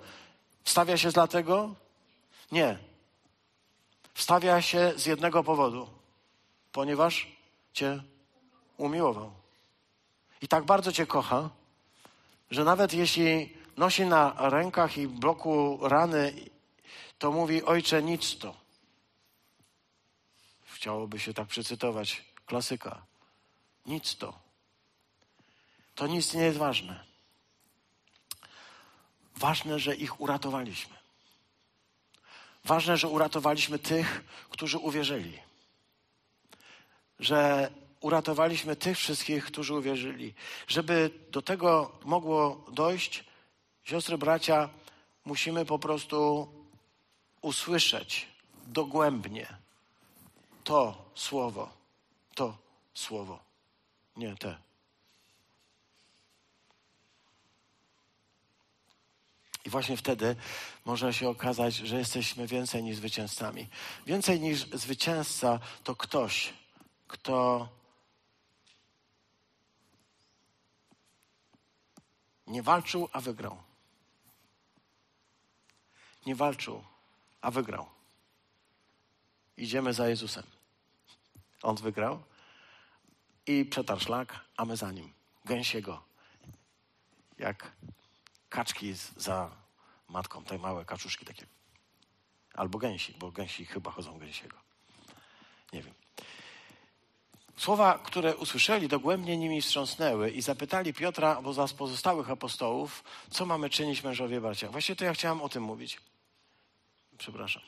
[0.64, 1.76] Wstawia się dlatego?
[2.52, 2.78] Nie.
[4.14, 5.90] Wstawia się z jednego powodu.
[6.72, 7.28] Ponieważ
[7.74, 8.04] Cię
[8.78, 9.32] umiłował.
[10.42, 11.50] I tak bardzo Cię kocha,
[12.52, 16.34] że nawet jeśli nosi na rękach i bloku rany,
[17.20, 18.56] to mówi: Ojcze, nic to.
[20.66, 23.02] Chciałoby się tak przecytować klasyka.
[23.86, 24.34] Nic to.
[25.96, 27.06] To nic nie jest ważne.
[29.36, 30.96] Ważne, że ich uratowaliśmy.
[32.66, 35.40] Ważne, że uratowaliśmy tych, którzy uwierzyli.
[37.20, 40.34] Że uratowaliśmy tych wszystkich, którzy uwierzyli.
[40.68, 43.24] Żeby do tego mogło dojść,
[43.84, 44.70] siostry, bracia,
[45.26, 46.48] musimy po prostu
[47.42, 48.28] usłyszeć
[48.68, 49.48] dogłębnie
[50.64, 51.79] to słowo,
[52.40, 52.58] to
[52.94, 53.44] słowo,
[54.16, 54.58] nie te.
[59.66, 60.36] I właśnie wtedy
[60.86, 63.68] może się okazać, że jesteśmy więcej niż zwycięzcami.
[64.06, 66.54] Więcej niż zwycięzca to ktoś,
[67.08, 67.68] kto
[72.48, 73.58] nie walczył, a wygrał.
[76.26, 76.84] Nie walczył,
[77.42, 77.86] a wygrał.
[79.58, 80.44] Idziemy za Jezusem.
[81.62, 82.29] On wygrał
[83.50, 85.14] i przetarł szlak, a my za nim.
[85.46, 86.04] Gęsiego.
[87.38, 87.72] Jak
[88.50, 89.52] kaczki za
[90.10, 91.46] matką, te małe kaczuszki takie.
[92.54, 94.58] Albo gęsi, bo gęsi chyba chodzą gęsiego.
[95.74, 95.94] Nie wiem.
[97.58, 103.70] Słowa, które usłyszeli, dogłębnie nimi wstrząsnęły i zapytali Piotra, albo za pozostałych apostołów, co mamy
[103.70, 104.70] czynić mężowie bracia.
[104.70, 106.02] Właśnie to ja chciałem o tym mówić.
[107.18, 107.64] Przepraszam.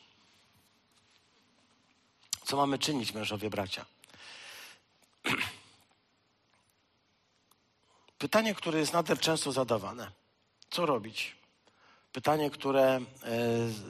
[2.45, 3.85] Co mamy czynić, mężowie bracia?
[8.21, 10.11] Pytanie, które jest nader często zadawane.
[10.69, 11.35] Co robić?
[12.13, 13.01] Pytanie, które e,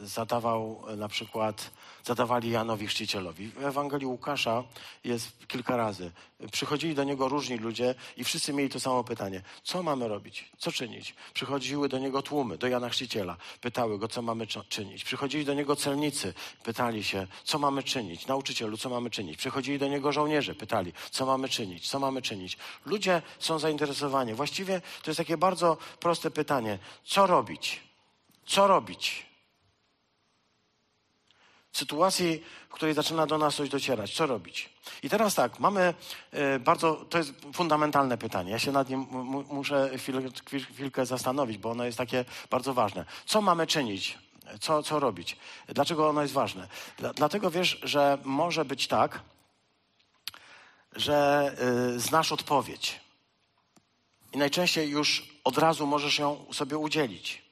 [0.03, 1.71] zadawał e, na przykład,
[2.03, 3.47] zadawali Janowi Chrzcicielowi.
[3.47, 4.63] W Ewangelii Łukasza
[5.03, 6.11] jest kilka razy.
[6.51, 9.41] Przychodzili do niego różni ludzie i wszyscy mieli to samo pytanie.
[9.63, 10.51] Co mamy robić?
[10.57, 11.15] Co czynić?
[11.33, 13.37] Przychodziły do niego tłumy, do Jana Chrzciciela.
[13.61, 15.03] Pytały go, co mamy czynić.
[15.03, 16.33] Przychodzili do niego celnicy.
[16.63, 18.27] Pytali się, co mamy czynić?
[18.27, 19.37] Nauczycielu, co mamy czynić?
[19.37, 20.55] Przychodzili do niego żołnierze.
[20.55, 21.89] Pytali, co mamy czynić?
[21.89, 22.57] Co mamy czynić?
[22.85, 24.33] Ludzie są zainteresowani.
[24.33, 26.79] Właściwie to jest takie bardzo proste pytanie.
[27.03, 27.90] Co robić?
[28.51, 29.25] Co robić?
[31.71, 34.69] W sytuacji, w której zaczyna do nas coś docierać, co robić?
[35.03, 35.93] I teraz tak, mamy
[36.31, 38.51] e, bardzo, to jest fundamentalne pytanie.
[38.51, 39.07] Ja się nad nim
[39.49, 39.91] muszę
[40.73, 43.05] chwilkę zastanowić, bo ono jest takie bardzo ważne.
[43.25, 44.17] Co mamy czynić?
[44.59, 45.37] Co, co robić?
[45.67, 46.67] Dlaczego ono jest ważne?
[47.15, 49.19] Dlatego wiesz, że może być tak,
[50.95, 51.51] że
[51.95, 52.99] y, znasz odpowiedź.
[54.33, 57.50] I najczęściej już od razu możesz ją sobie udzielić.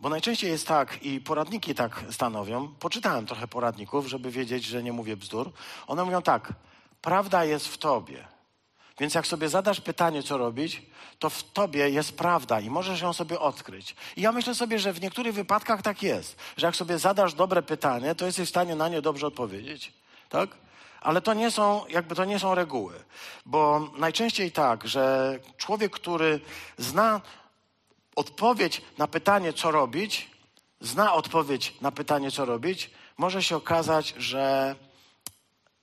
[0.00, 4.92] Bo najczęściej jest tak, i poradniki tak stanowią, poczytałem trochę poradników, żeby wiedzieć, że nie
[4.92, 5.52] mówię bzdur.
[5.86, 6.52] One mówią tak,
[7.02, 8.28] prawda jest w tobie.
[9.00, 10.82] Więc jak sobie zadasz pytanie, co robić,
[11.18, 13.96] to w tobie jest prawda i możesz ją sobie odkryć.
[14.16, 17.62] I ja myślę sobie, że w niektórych wypadkach tak jest, że jak sobie zadasz dobre
[17.62, 19.92] pytanie, to jesteś w stanie na nie dobrze odpowiedzieć.
[20.28, 20.50] Tak?
[21.00, 22.94] Ale to nie są, jakby to nie są reguły.
[23.46, 26.40] Bo najczęściej tak, że człowiek, który
[26.78, 27.20] zna
[28.20, 30.30] odpowiedź na pytanie, co robić,
[30.80, 34.76] zna odpowiedź na pytanie, co robić, może się okazać, że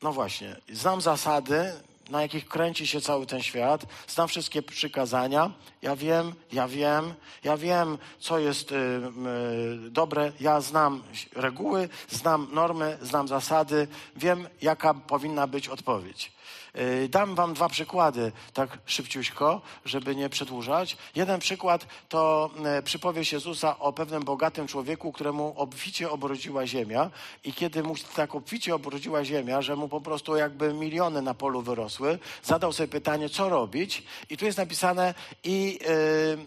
[0.02, 1.74] no właśnie, znam zasady,
[2.10, 7.58] na jakich kręci się cały ten świat, znam wszystkie przykazania, ja wiem, ja wiem, ja
[7.58, 11.04] wiem, co jest y, y, dobre, ja znam
[11.36, 16.32] reguły, znam normy, znam zasady, wiem, jaka powinna być odpowiedź.
[16.78, 20.98] Yy, dam wam dwa przykłady, tak szybciuśko, żeby nie przedłużać.
[21.16, 27.10] Jeden przykład to yy, przypowieść Jezusa o pewnym bogatym człowieku, któremu obficie obrodziła ziemia
[27.44, 31.62] i kiedy mu tak obficie obrodziła ziemia, że mu po prostu jakby miliony na polu
[31.62, 35.14] wyrosły, zadał sobie pytanie, co robić i tu jest napisane
[35.44, 35.80] i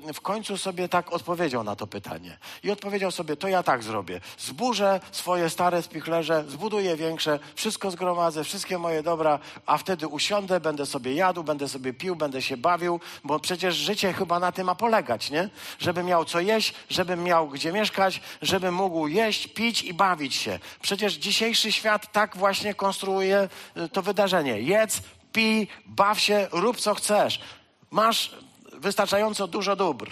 [0.06, 2.38] yy, w końcu sobie tak odpowiedział na to pytanie.
[2.62, 4.20] I odpowiedział sobie, to ja tak zrobię.
[4.38, 10.86] Zburzę swoje stare spichlerze, zbuduję większe, wszystko zgromadzę, wszystkie moje dobra, a wtedy usiądę, będę
[10.86, 14.74] sobie jadł, będę sobie pił, będę się bawił, bo przecież życie chyba na tym ma
[14.74, 15.48] polegać, nie?
[15.78, 20.58] Żebym miał co jeść, żebym miał gdzie mieszkać, żebym mógł jeść, pić i bawić się.
[20.82, 24.60] Przecież dzisiejszy świat tak właśnie konstruuje y, to wydarzenie.
[24.60, 25.02] Jedz,
[25.32, 27.40] pij, baw się, rób co chcesz.
[27.90, 28.34] Masz
[28.72, 30.10] wystarczająco dużo dóbr.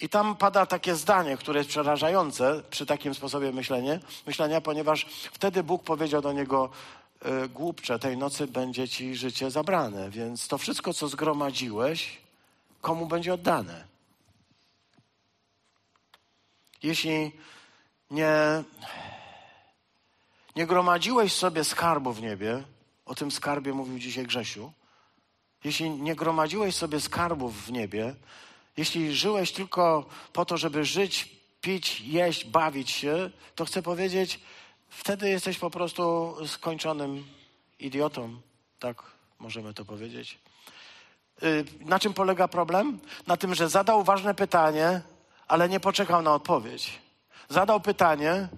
[0.00, 5.62] I tam pada takie zdanie, które jest przerażające przy takim sposobie myślenia, myślenia ponieważ wtedy
[5.62, 6.70] Bóg powiedział do niego,
[7.54, 12.18] głupcze, tej nocy będzie ci życie zabrane, więc to wszystko, co zgromadziłeś,
[12.80, 13.84] komu będzie oddane?
[16.82, 17.32] Jeśli
[18.10, 18.64] nie,
[20.56, 22.62] nie gromadziłeś sobie skarbu w niebie,
[23.06, 24.72] o tym skarbie mówił dzisiaj Grzesiu,
[25.64, 28.14] jeśli nie gromadziłeś sobie skarbów w niebie,
[28.76, 31.28] jeśli żyłeś tylko po to, żeby żyć,
[31.60, 34.40] pić, jeść, bawić się, to chcę powiedzieć,
[34.96, 37.24] wtedy jesteś po prostu skończonym
[37.78, 38.40] idiotą.
[38.78, 39.02] Tak
[39.38, 40.38] możemy to powiedzieć.
[41.42, 42.98] Y, na czym polega problem?
[43.26, 45.00] Na tym, że zadał ważne pytanie,
[45.48, 46.98] ale nie poczekał na odpowiedź.
[47.48, 48.48] Zadał pytanie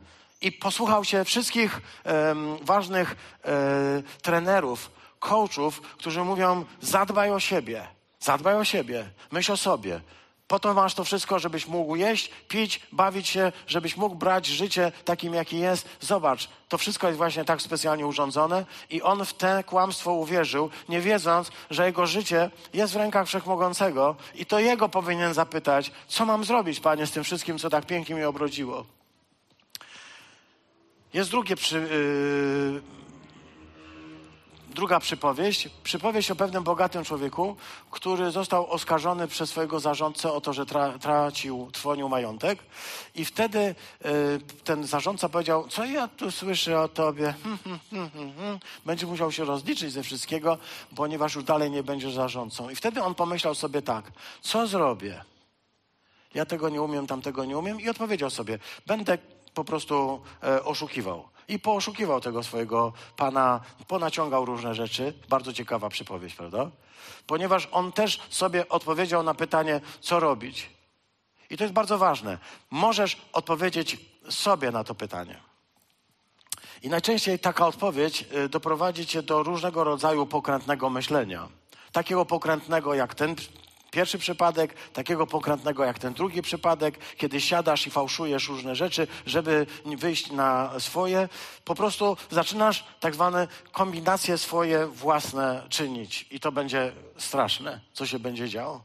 [0.41, 7.89] i posłuchał się wszystkich um, ważnych um, trenerów, coachów, którzy mówią: zadbaj o siebie,
[8.21, 10.01] zadbaj o siebie, myśl o sobie.
[10.49, 14.93] Po to masz to wszystko, żebyś mógł jeść, pić, bawić się, żebyś mógł brać życie
[15.05, 15.89] takim, jaki jest.
[16.01, 21.01] Zobacz, to wszystko jest właśnie tak specjalnie urządzone i on w te kłamstwo uwierzył, nie
[21.01, 26.45] wiedząc, że jego życie jest w rękach Wszechmogącego i to jego powinien zapytać, co mam
[26.45, 28.87] zrobić, Panie, z tym wszystkim, co tak pięknie mi obrodziło.
[31.15, 32.83] Jest drugie przy, yy,
[34.77, 35.69] druga przypowieść.
[35.83, 37.57] Przypowieść o pewnym bogatym człowieku,
[37.91, 42.59] który został oskarżony przez swojego zarządcę o to, że tra tracił, trwonił majątek.
[43.15, 43.75] I wtedy y,
[44.65, 47.35] ten zarządca powiedział, co ja tu słyszę o tobie?
[48.87, 50.59] Będzie musiał się rozliczyć ze wszystkiego,
[50.97, 52.71] ponieważ już dalej nie będzie zarządcą.
[52.71, 55.25] I wtedy on pomyślał sobie tak, co zrobię?
[56.35, 57.81] Ja tego nie umiem, tamtego nie umiem.
[57.81, 59.19] I odpowiedział sobie, będę
[59.55, 61.36] po prostu e, oszukiwał.
[61.49, 65.15] I poszukiwał tego swojego pana, ponaciągał różne rzeczy.
[65.29, 66.71] Bardzo ciekawa przypowieść, prawda?
[67.27, 70.71] Ponieważ on też sobie odpowiedział na pytanie, co robić.
[71.51, 72.39] I to jest bardzo ważne.
[72.71, 73.97] Możesz odpowiedzieć
[74.31, 75.41] sobie na to pytanie.
[76.83, 81.49] I najczęściej taka odpowiedź e, doprowadzi cię do różnego rodzaju pokrętnego myślenia.
[81.93, 83.37] Takiego pokrętnego jak ten
[83.97, 89.67] pierwszy przypadek, takiego pokrętnego jak ten drugi przypadek, kiedy siadasz i fałszujesz różne rzeczy, żeby
[89.99, 91.29] wyjść na swoje,
[91.65, 98.19] po prostu zaczynasz tak zwane kombinacje swoje własne czynić i to będzie straszne, co się
[98.19, 98.85] będzie działo.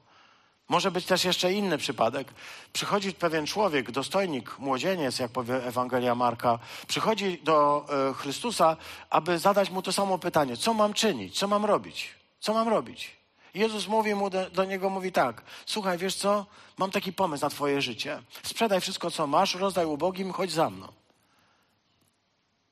[0.69, 2.27] Może być też jeszcze inny przypadek.
[2.73, 8.77] Przychodzi pewien człowiek, dostojnik, młodzieniec, jak powie Ewangelia Marka, przychodzi do e, Chrystusa,
[9.09, 12.09] aby zadać mu to samo pytanie: co mam czynić, co mam robić,
[12.39, 13.20] co mam robić?
[13.53, 16.45] Jezus mówi mu do, do, niego, mówi tak, słuchaj, wiesz co,
[16.77, 18.23] mam taki pomysł na twoje życie.
[18.43, 20.87] Sprzedaj wszystko, co masz, rozdaj ubogim, chodź za mną.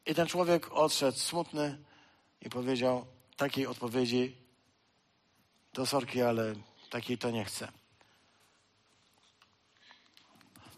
[0.05, 1.77] I ten człowiek odszedł smutny
[2.41, 3.05] i powiedział
[3.37, 4.35] takiej odpowiedzi,
[5.73, 6.55] do sorki, ale
[6.89, 7.71] takiej to nie chcę.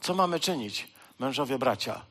[0.02, 0.88] Co mamy czynić,
[1.20, 2.06] mężowie bracia?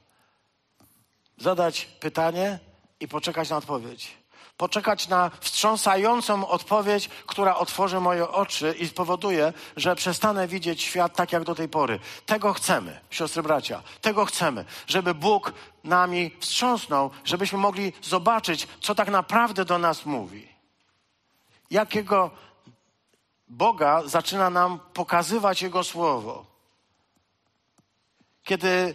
[1.39, 2.59] Zadać pytanie
[3.01, 4.20] i poczekać na odpowiedź
[4.61, 11.33] poczekać na wstrząsającą odpowiedź, która otworzy moje oczy i spowoduje, że przestanę widzieć świat tak
[11.33, 11.99] jak do tej pory.
[12.27, 15.53] Tego chcemy, siostry bracia, tego chcemy, żeby Bóg
[15.85, 20.49] nami wstrząsnął, żebyśmy mogli zobaczyć, co tak naprawdę do nas mówi.
[21.71, 22.31] Jakiego
[23.49, 26.45] Boga zaczyna nam pokazywać Jego Słowo.
[28.45, 28.95] Kiedy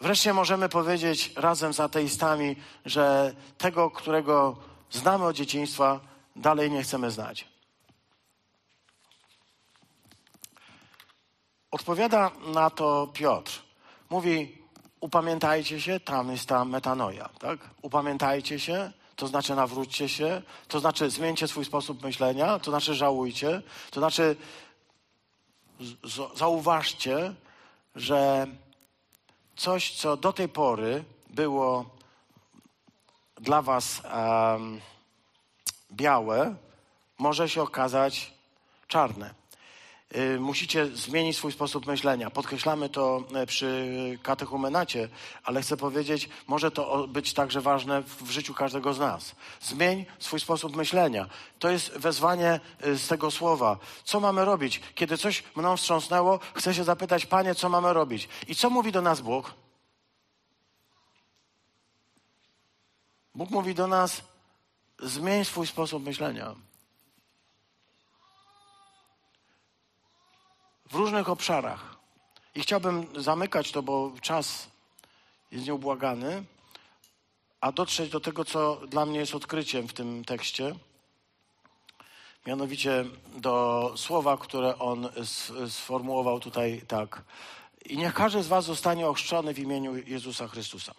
[0.00, 6.00] wreszcie możemy powiedzieć razem z ateistami, że tego, którego znamy od dzieciństwa,
[6.36, 7.48] dalej nie chcemy znać.
[11.70, 13.62] Odpowiada na to Piotr.
[14.10, 14.58] Mówi,
[15.00, 17.58] upamiętajcie się, tam jest ta metanoja, tak?
[17.82, 23.62] Upamiętajcie się, to znaczy nawróćcie się, to znaczy zmieńcie swój sposób myślenia, to znaczy żałujcie,
[23.90, 24.36] to znaczy
[26.34, 27.34] zauważcie,
[27.94, 28.46] że
[29.56, 31.99] coś, co do tej pory było
[33.40, 34.80] dla Was um,
[35.92, 36.54] białe
[37.18, 38.34] może się okazać
[38.88, 39.34] czarne.
[40.16, 42.30] Y, musicie zmienić swój sposób myślenia.
[42.30, 45.08] Podkreślamy to e, przy katechumenacie,
[45.44, 49.34] ale chcę powiedzieć, może to być także ważne w życiu każdego z nas.
[49.60, 51.26] Zmień swój sposób myślenia.
[51.58, 53.78] To jest wezwanie y, z tego słowa.
[54.04, 54.80] Co mamy robić?
[54.94, 58.28] Kiedy coś mną wstrząsnęło, chcę się zapytać, Panie, co mamy robić?
[58.48, 59.54] I co mówi do nas Bóg?
[63.34, 64.22] Bóg mówi do nas,
[64.98, 66.54] zmień swój sposób myślenia.
[70.90, 71.96] w różnych obszarach.
[72.54, 74.68] I chciałbym zamykać to, bo czas
[75.52, 76.44] jest nieubłagany,
[77.60, 80.74] a dotrzeć do tego, co dla mnie jest odkryciem w tym tekście.
[82.46, 83.04] Mianowicie
[83.36, 85.08] do słowa, które on
[85.68, 87.22] sformułował tutaj tak.
[87.84, 90.94] I niech każdy z Was zostanie ochrzczony w imieniu Jezusa Chrystusa.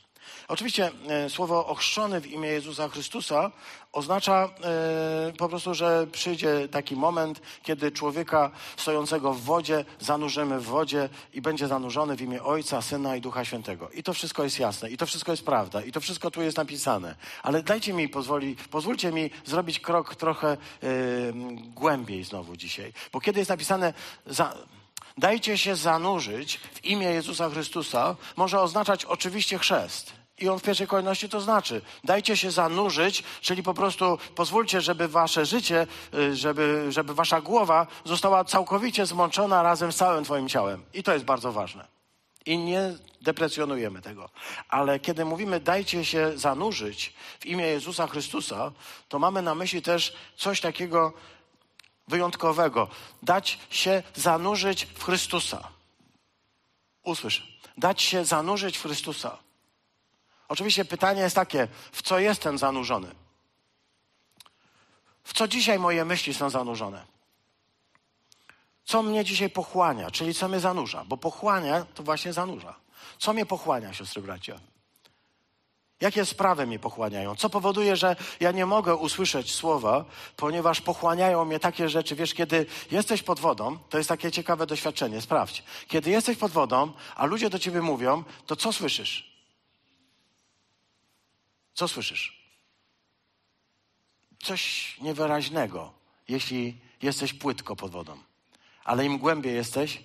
[0.48, 3.52] Oczywiście e, słowo ochrzczony w imię Jezusa Chrystusa
[3.92, 10.64] oznacza e, po prostu, że przyjdzie taki moment, kiedy człowieka stojącego w wodzie zanurzymy w
[10.66, 13.90] wodzie i będzie zanurzony w imię Ojca, Syna i Ducha Świętego.
[13.90, 16.58] I to wszystko jest jasne, i to wszystko jest prawda, i to wszystko tu jest
[16.58, 17.16] napisane.
[17.44, 20.58] Ale dajcie mi, pozwoli, pozwólcie mi zrobić krok trochę e,
[21.76, 22.94] głębiej znowu dzisiaj.
[23.14, 23.94] Bo kiedy jest napisane...
[24.26, 24.56] Za,
[25.18, 30.22] dajcie się zanurzyć w imię Jezusa Chrystusa, może oznaczać oczywiście chrzest.
[30.42, 35.08] I on w pierwszej kolejności to znaczy, dajcie się zanurzyć, czyli po prostu pozwólcie, żeby
[35.08, 40.84] wasze życie, y, żeby, żeby wasza głowa została całkowicie zmączona razem z całym twoim ciałem.
[40.94, 41.88] I to jest bardzo ważne.
[42.46, 44.30] I nie deprecjonujemy tego.
[44.70, 48.72] Ale kiedy mówimy dajcie się zanurzyć w imię Jezusa Chrystusa,
[49.10, 51.14] to mamy na myśli też coś takiego
[52.12, 52.88] wyjątkowego.
[53.24, 55.68] Dać się zanurzyć w Chrystusa.
[57.04, 57.60] Usłysz.
[57.78, 59.38] Dać się zanurzyć w Chrystusa.
[60.48, 63.16] Oczywiście pytanie jest takie, w co jestem zanurzony?
[65.24, 67.06] W co dzisiaj moje myśli są zanurzone?
[68.86, 71.06] Co mnie dzisiaj pochłania, czyli co mnie zanurza?
[71.06, 72.76] Bo pochłania to właśnie zanurza.
[73.20, 74.60] Co mnie pochłania, siostry bracia?
[76.02, 77.36] Jakie sprawy mnie pochłaniają?
[77.36, 82.16] Co powoduje, że ja nie mogę usłyszeć słowa, ponieważ pochłaniają mnie takie rzeczy.
[82.16, 85.64] Wiesz, kiedy jesteś pod wodą, to jest takie ciekawe doświadczenie, sprawdź.
[85.88, 89.32] Kiedy jesteś pod wodą, a ludzie do ciebie mówią, to co słyszysz?
[91.74, 92.42] Co słyszysz?
[94.44, 95.94] Coś niewyraźnego,
[96.28, 98.18] jeśli jesteś płytko pod wodą.
[98.84, 100.04] Ale im głębiej jesteś,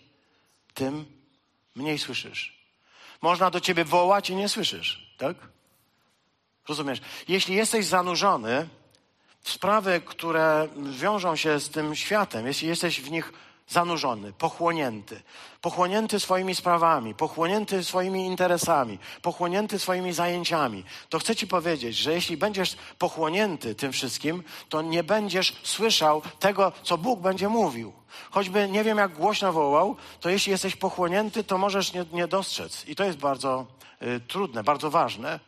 [0.75, 1.05] tym
[1.75, 2.57] mniej słyszysz.
[3.23, 5.56] Można do ciebie wołać i nie słyszysz, tak?
[6.69, 7.01] Rozumiesz?
[7.29, 8.69] Jeśli jesteś zanurzony
[9.43, 13.33] w sprawy, które wiążą się z tym światem, jeśli jesteś w nich
[13.69, 15.23] zanurzony, pochłonięty,
[15.61, 22.37] pochłonięty swoimi sprawami, pochłonięty swoimi interesami, pochłonięty swoimi zajęciami, to chcę Ci powiedzieć, że jeśli
[22.37, 27.93] będziesz pochłonięty tym wszystkim, to nie będziesz słyszał tego, co Bóg będzie mówił.
[28.31, 32.89] Choćby nie wiem, jak głośno wołał, to jeśli jesteś pochłonięty, to możesz nie, nie dostrzec.
[32.89, 33.67] I to jest bardzo
[34.03, 35.41] y, trudne, bardzo ważne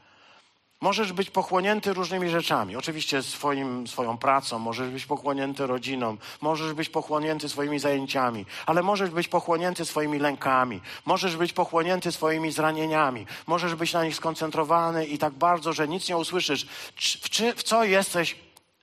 [0.81, 2.77] Możesz być pochłonięty różnymi rzeczami.
[2.77, 9.11] Oczywiście swoim, swoją pracą, możesz być pochłonięty rodziną, możesz być pochłonięty swoimi zajęciami, ale możesz
[9.11, 15.19] być pochłonięty swoimi lękami, możesz być pochłonięty swoimi zranieniami, możesz być na nich skoncentrowany i
[15.19, 16.67] tak bardzo, że nic nie usłyszysz.
[16.97, 18.37] W, czy, w co jesteś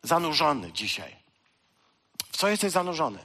[0.03, 1.15] zanurzony dzisiaj?
[2.31, 3.19] W co jesteś zanurzony?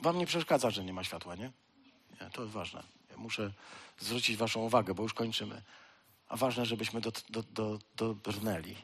[0.00, 1.50] Wam nie przeszkadza, że nie ma światła, nie?
[2.20, 2.82] Nie, to jest ważne.
[3.10, 3.50] Ja muszę
[3.98, 5.62] zwrócić Waszą uwagę, bo już kończymy
[6.28, 8.76] a ważne, żebyśmy do, do, do, dobrnęli.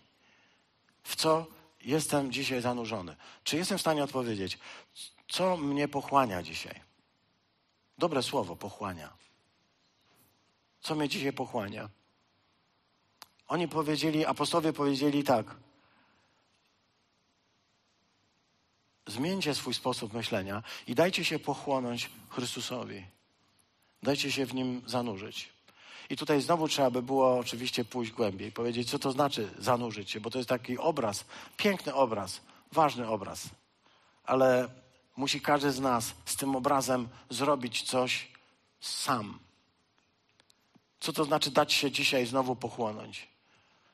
[1.02, 1.46] W co
[1.80, 3.16] jestem dzisiaj zanurzony?
[3.44, 4.58] Czy jestem w stanie odpowiedzieć,
[5.28, 6.80] co mnie pochłania dzisiaj?
[7.98, 9.12] Dobre słowo, pochłania.
[10.80, 11.88] Co mnie dzisiaj pochłania?
[13.48, 15.56] Oni powiedzieli, apostowie powiedzieli tak.
[19.06, 23.06] Zmieńcie swój sposób myślenia i dajcie się pochłonąć Chrystusowi.
[24.02, 25.51] Dajcie się w nim zanurzyć.
[26.12, 30.20] I tutaj znowu trzeba by było oczywiście pójść głębiej, powiedzieć, co to znaczy zanurzyć się,
[30.20, 31.24] bo to jest taki obraz,
[31.56, 32.40] piękny obraz,
[32.72, 33.48] ważny obraz.
[34.24, 34.68] Ale
[35.16, 38.28] musi każdy z nas z tym obrazem zrobić coś
[38.80, 39.38] sam.
[41.00, 43.28] Co to znaczy dać się dzisiaj znowu pochłonąć?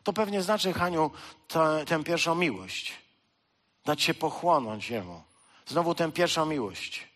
[0.04, 1.10] To pewnie znaczy, Haniu,
[1.48, 2.92] tę, tę pierwszą miłość.
[3.84, 5.22] Dać się pochłonąć Jemu.
[5.66, 7.08] Znowu tę pierwszą miłość.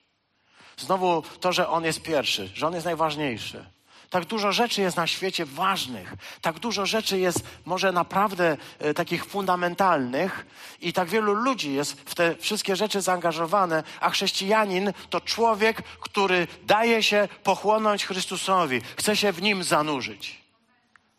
[0.76, 3.66] Znowu to, że On jest pierwszy, że On jest najważniejszy.
[4.12, 9.24] Tak dużo rzeczy jest na świecie ważnych, tak dużo rzeczy jest może naprawdę e, takich
[9.24, 10.46] fundamentalnych
[10.80, 16.46] i tak wielu ludzi jest w te wszystkie rzeczy zaangażowane, a chrześcijanin to człowiek, który
[16.64, 20.40] daje się pochłonąć Chrystusowi, chce się w nim zanurzyć.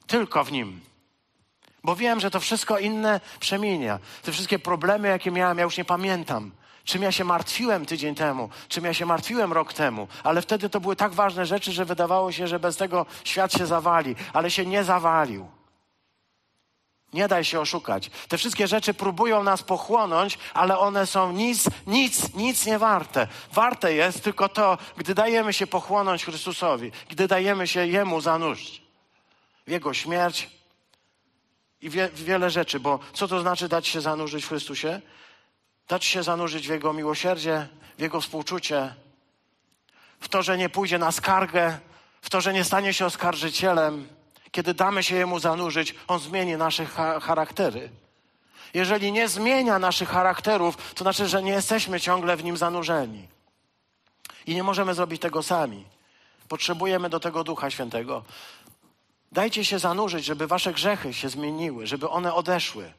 [0.07, 0.81] Tylko w nim.
[1.83, 3.99] Bo wiem, że to wszystko inne przemienia.
[4.21, 6.51] Te wszystkie problemy, jakie miałem, ja już nie pamiętam.
[6.83, 10.79] Czym ja się martwiłem tydzień temu, czym ja się martwiłem rok temu, ale wtedy to
[10.79, 14.65] były tak ważne rzeczy, że wydawało się, że bez tego świat się zawali, ale się
[14.65, 15.47] nie zawalił.
[17.13, 18.09] Nie daj się oszukać.
[18.27, 23.27] Te wszystkie rzeczy próbują nas pochłonąć, ale one są nic, nic, nic nie warte.
[23.51, 28.81] Warte jest tylko to, gdy dajemy się pochłonąć Chrystusowi, gdy dajemy się Jemu zanurzyć.
[29.67, 30.49] W Jego śmierć
[31.81, 35.01] i wie, wiele rzeczy, bo co to znaczy dać się zanurzyć w Chrystusie?
[35.87, 37.67] Dać się zanurzyć w Jego miłosierdzie,
[37.97, 38.93] w Jego współczucie,
[40.19, 41.79] w to, że nie pójdzie na skargę,
[42.21, 44.07] w to, że nie stanie się oskarżycielem,
[44.51, 46.85] kiedy damy się Jemu zanurzyć, On zmieni nasze
[47.21, 47.89] charaktery.
[48.73, 53.27] Jeżeli nie zmienia naszych charakterów, to znaczy, że nie jesteśmy ciągle w Nim zanurzeni.
[54.45, 55.85] I nie możemy zrobić tego sami.
[56.47, 58.23] Potrzebujemy do tego Ducha Świętego.
[59.31, 62.93] Dajcie się zanurzyć, żeby wasze grzechy się zmieniły, żeby one odeszły,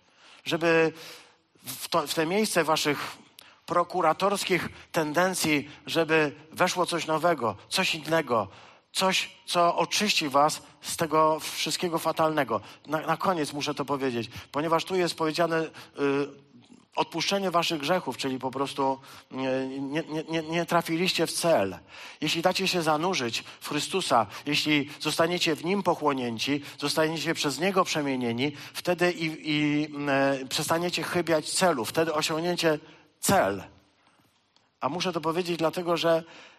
[0.45, 0.93] żeby
[1.65, 3.17] w, to, w te miejsce waszych
[3.67, 8.49] prokuratorskich tendencji, żeby weszło coś nowego, coś innego,
[8.93, 12.61] coś, co oczyści was z tego wszystkiego fatalnego.
[12.87, 15.69] Na, na koniec muszę to powiedzieć, ponieważ tu jest powiedziane y,
[16.97, 18.99] odpuszczenie waszych grzechów, czyli po prostu
[19.33, 19.37] y,
[19.81, 21.79] nie, nie, nie, trafiliście w cel.
[22.21, 28.53] Jeśli dacie się zanurzyć w Chrystusa, jeśli zostaniecie w Nim pochłonięci, zostaniecie przez Niego przemienieni,
[28.75, 29.85] wtedy i, i
[30.43, 32.79] y, przestaniecie chybiać celu, wtedy osiągniecie
[33.21, 33.65] cel.
[34.81, 36.54] A muszę to powiedzieć dlatego, że E,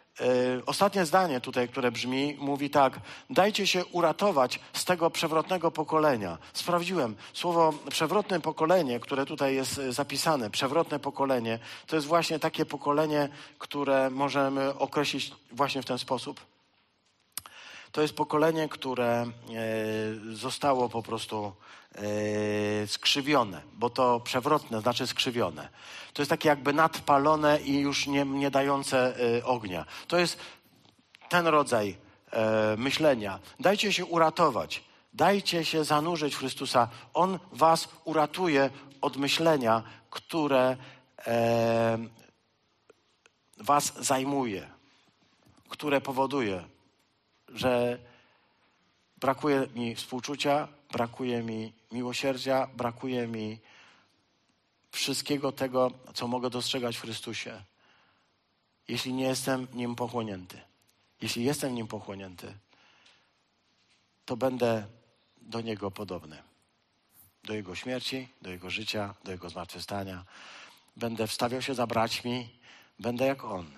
[0.66, 3.00] ostatnie zdanie tutaj, które brzmi, mówi tak:
[3.30, 6.38] Dajcie się uratować z tego przewrotnego pokolenia.
[6.54, 12.66] Sprawdziłem, słowo przewrotne pokolenie, które tutaj jest e, zapisane, przewrotne pokolenie, to jest właśnie takie
[12.66, 16.55] pokolenie, które możemy określić właśnie w ten sposób.
[17.96, 19.26] To jest pokolenie, które e,
[20.34, 21.54] zostało po prostu
[22.88, 25.70] skrzywione, bo to przewrotne znaczy skrzywione.
[26.14, 29.86] To jest takie jakby nadpalone i już nie, nie dające y, ognia.
[30.08, 30.38] To jest
[31.30, 31.98] ten rodzaj
[32.32, 33.40] e, myślenia.
[33.60, 34.84] Dajcie się uratować.
[35.14, 36.88] Dajcie się zanurzyć w Chrystusa.
[37.14, 38.70] On was uratuje
[39.02, 40.78] od myślenia, które
[41.28, 41.98] e,
[43.58, 44.70] was zajmuje,
[45.70, 46.75] które powoduje,
[47.56, 48.00] że
[49.18, 53.60] brakuje mi współczucia, brakuje mi miłosierdzia, brakuje mi
[54.92, 57.62] wszystkiego tego, co mogę dostrzegać w Chrystusie,
[58.88, 60.62] jeśli nie jestem nim pochłonięty.
[61.22, 62.54] Jeśli jestem nim pochłonięty,
[64.26, 64.88] to będę
[65.42, 66.44] do Niego podobny.
[67.44, 70.26] Do Jego śmierci, do Jego życia, do Jego zmartwychwstania.
[70.96, 72.50] Będę wstawiał się za braćmi,
[73.00, 73.72] będę jak On.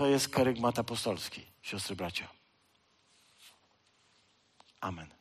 [0.00, 2.28] To jest kerygmat apostolski, siostry bracia.
[4.80, 5.19] Amen.